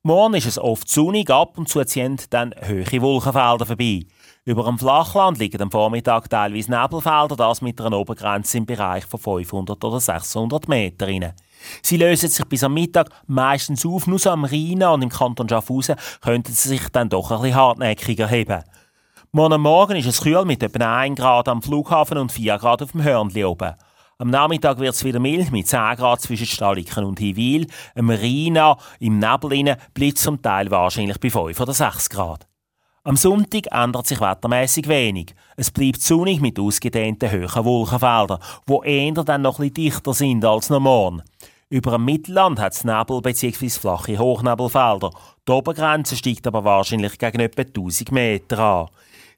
Morgen 0.03 0.33
ist 0.33 0.47
es 0.47 0.57
oft 0.57 0.89
sonnig, 0.89 1.29
ab 1.29 1.59
und 1.59 1.69
zu 1.69 1.83
ziehen 1.85 2.17
dann 2.31 2.55
hohe 2.67 3.01
Wolkenfelder 3.01 3.67
vorbei. 3.67 4.07
Über 4.43 4.63
dem 4.63 4.79
Flachland 4.79 5.37
liegen 5.37 5.61
am 5.61 5.69
Vormittag 5.69 6.27
teilweise 6.27 6.71
Nebelfelder, 6.71 7.35
das 7.35 7.61
mit 7.61 7.79
einer 7.79 7.99
Obergrenze 7.99 8.57
im 8.57 8.65
Bereich 8.65 9.05
von 9.05 9.19
500 9.19 9.83
oder 9.83 9.99
600 9.99 10.67
Metern. 10.67 11.33
Sie 11.83 11.97
lösen 11.97 12.27
sich 12.27 12.43
bis 12.45 12.63
am 12.63 12.73
Mittag 12.73 13.09
meistens 13.27 13.85
auf, 13.85 14.07
nur 14.07 14.17
so 14.17 14.31
am 14.31 14.43
Rhein 14.43 14.81
und 14.81 15.03
im 15.03 15.09
Kanton 15.09 15.47
Schaffhausen 15.47 15.95
könnten 16.21 16.53
sie 16.53 16.69
sich 16.69 16.89
dann 16.89 17.09
doch 17.09 17.29
bisschen 17.29 17.53
hartnäckiger 17.53 18.27
heben. 18.27 18.63
Morgen 19.31 19.61
Morgen 19.61 19.97
ist 19.97 20.07
es 20.07 20.21
kühl 20.21 20.43
mit 20.43 20.63
etwa 20.63 21.01
1 21.01 21.19
Grad 21.19 21.47
am 21.47 21.61
Flughafen 21.61 22.17
und 22.17 22.31
4 22.31 22.57
Grad 22.57 22.81
auf 22.81 22.93
dem 22.93 23.03
Hörnli 23.03 23.45
oben. 23.45 23.75
Am 24.17 24.31
Nachmittag 24.31 24.79
wird 24.79 24.95
es 24.95 25.03
wieder 25.03 25.19
mild 25.19 25.51
mit 25.51 25.67
10 25.67 25.97
Grad 25.97 26.19
zwischen 26.19 26.47
Staliken 26.47 27.03
und 27.03 27.19
Hiwil. 27.19 27.67
Am 27.93 28.09
Rhein 28.09 28.75
im 28.99 29.19
Nebel 29.19 29.77
bleibt 29.93 30.17
zum 30.17 30.41
Teil 30.41 30.71
wahrscheinlich 30.71 31.19
bei 31.19 31.29
5 31.29 31.59
oder 31.59 31.73
6 31.73 32.09
Grad. 32.09 32.50
Am 33.03 33.17
Sonntag 33.17 33.65
ändert 33.71 34.05
sich 34.05 34.21
wettermäßig 34.21 34.87
wenig. 34.87 35.33
Es 35.57 35.71
bleibt 35.71 36.03
sonnig 36.03 36.39
mit 36.39 36.59
ausgedehnten 36.59 37.31
hohen 37.31 37.65
Wolkenfeldern, 37.65 38.37
wo 38.67 38.83
eher 38.83 39.11
dann 39.13 39.41
noch 39.41 39.59
etwas 39.59 39.73
dichter 39.73 40.13
sind 40.13 40.45
als 40.45 40.69
normal. 40.69 41.23
Über 41.69 41.93
dem 41.93 42.05
Mittelland 42.05 42.59
hat 42.59 42.73
es 42.73 42.83
Nebel 42.83 43.21
bzw. 43.21 43.69
flache 43.69 44.19
Hochnebelfelder. 44.19 45.09
Die 45.47 45.51
Obergrenze 45.51 46.15
steigt 46.15 46.45
aber 46.45 46.63
wahrscheinlich 46.63 47.17
gegen 47.17 47.39
etwa 47.39 47.63
1000 47.63 48.11
Meter 48.11 48.59
an. 48.59 48.87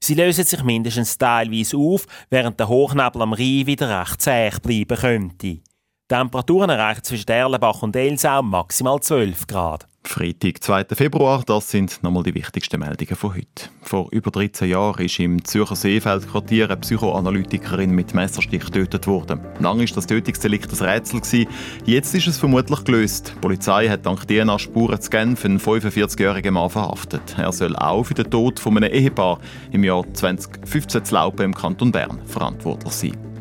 Sie 0.01 0.15
lösen 0.15 0.43
sich 0.43 0.61
mindestens 0.61 1.17
teilweise 1.17 1.77
auf, 1.77 2.05
während 2.29 2.59
der 2.59 2.67
Hochnebel 2.67 3.21
am 3.21 3.31
Rhein 3.31 3.65
wieder 3.65 4.01
recht 4.01 4.21
zäh 4.21 4.49
bleiben 4.61 4.97
könnte. 4.97 5.47
Die 5.47 5.61
Temperaturen 6.09 6.69
erreichen 6.69 7.03
zwischen 7.03 7.29
Erlenbach 7.31 7.81
und 7.81 7.95
Elsau 7.95 8.41
maximal 8.41 8.99
12 8.99 9.47
Grad. 9.47 9.87
Freitag, 10.05 10.61
2. 10.61 10.85
Februar, 10.95 11.43
das 11.45 11.71
sind 11.71 12.03
nochmal 12.03 12.23
die 12.23 12.35
wichtigsten 12.35 12.79
Meldungen 12.79 13.15
von 13.15 13.33
heute. 13.33 13.69
Vor 13.81 14.09
über 14.11 14.31
13 14.31 14.69
Jahren 14.69 15.03
ist 15.03 15.19
im 15.19 15.43
Zürcher 15.43 15.75
Seefeldquartier 15.75 16.65
eine 16.65 16.77
Psychoanalytikerin 16.77 17.89
mit 17.89 18.13
Messerstich 18.13 18.65
getötet 18.65 19.07
worden. 19.07 19.39
Lange 19.59 19.87
war 19.87 19.95
das 19.95 20.05
Tötungsdelikt 20.05 20.71
ein 20.71 20.87
Rätsel. 20.87 21.47
Jetzt 21.85 22.13
ist 22.13 22.27
es 22.27 22.37
vermutlich 22.37 22.83
gelöst. 22.83 23.33
Die 23.35 23.39
Polizei 23.39 23.87
hat 23.89 24.05
dank 24.05 24.27
DNA-Spuren 24.27 25.01
zu 25.01 25.09
Genf 25.09 25.45
einen 25.45 25.59
45-jährigen 25.59 26.53
Mann 26.53 26.69
verhaftet. 26.69 27.35
Er 27.37 27.51
soll 27.51 27.75
auch 27.75 28.03
für 28.03 28.13
den 28.13 28.29
Tod 28.29 28.59
von 28.59 28.77
einem 28.77 28.91
Ehepaar 28.91 29.39
im 29.71 29.83
Jahr 29.83 30.05
2015 30.13 31.05
zu 31.05 31.15
Laupen 31.15 31.45
im 31.45 31.55
Kanton 31.55 31.91
Bern 31.91 32.19
verantwortlich 32.25 32.93
sein. 32.93 33.32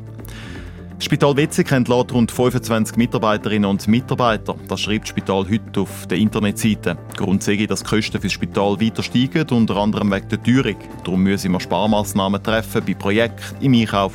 Das 1.03 1.07
Spital 1.07 1.37
Wetzig 1.37 1.73
entlädt 1.73 2.13
rund 2.13 2.31
25 2.31 2.97
Mitarbeiterinnen 2.97 3.69
und 3.69 3.89
Mitarbeiter. 3.89 4.55
Das 4.69 4.83
schreibt 4.83 5.03
das 5.03 5.09
Spital 5.09 5.45
heute 5.51 5.81
auf 5.81 6.07
der 6.07 6.17
Internetseite. 6.17 6.97
Grund 7.17 7.43
sei, 7.43 7.67
dass 7.67 7.83
die 7.83 7.87
Kosten 7.87 8.21
für 8.21 8.29
das 8.29 8.33
Spital 8.33 8.81
weiter 8.81 9.03
steigen, 9.03 9.49
unter 9.51 9.79
anderem 9.79 10.13
wegen 10.13 10.29
der 10.29 10.41
Teuerung. 10.41 10.77
Darum 11.03 11.25
müssen 11.25 11.51
wir 11.51 11.59
Sparmaßnahmen 11.59 12.41
treffen 12.41 12.85
bei 12.87 12.95
Projekten, 12.95 13.65
im 13.65 13.75
Einkauf 13.75 14.13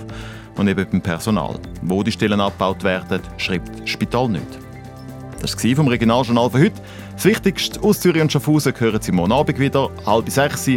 und 0.56 0.70
eben 0.70 0.88
beim 0.90 1.02
Personal. 1.02 1.60
Wo 1.82 2.04
die 2.04 2.12
Stellen 2.14 2.40
abgebaut 2.40 2.82
werden, 2.86 3.20
schreibt 3.36 3.82
das 3.82 3.90
Spital 3.90 4.30
nicht. 4.30 4.48
Das 5.42 5.62
war 5.62 5.76
vom 5.76 5.90
Regionaljournal 5.90 6.50
für 6.52 6.60
heute. 6.60 6.82
Das 7.16 7.26
Wichtigste 7.26 7.84
aus 7.84 8.00
Zürich 8.00 8.22
und 8.22 8.32
Schaffhausen 8.32 8.74
hören 8.78 9.02
Sie 9.02 9.12
morgen 9.12 9.34
Abend 9.34 9.60
wieder, 9.60 9.90
halb 10.06 10.30
sechs 10.30 10.70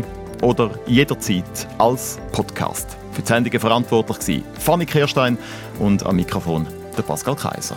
oder 0.42 0.73
jederzeit 0.88 1.68
als 1.79 2.18
Podcast. 2.33 3.00
Für 3.21 3.25
die 3.25 3.29
Sendungen 3.35 3.61
verantwortlich 3.61 4.43
war 4.43 4.61
Fanny 4.63 4.87
Kirstein 4.87 5.37
und 5.79 6.07
am 6.07 6.17
Mikrofon 6.17 6.67
der 6.97 7.03
Pascal 7.03 7.37
Kaiser. 7.37 7.77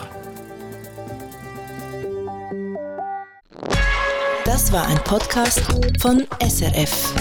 Das 4.46 4.72
war 4.72 4.88
ein 4.88 4.98
Podcast 5.04 5.62
von 6.00 6.26
SRF. 6.40 7.14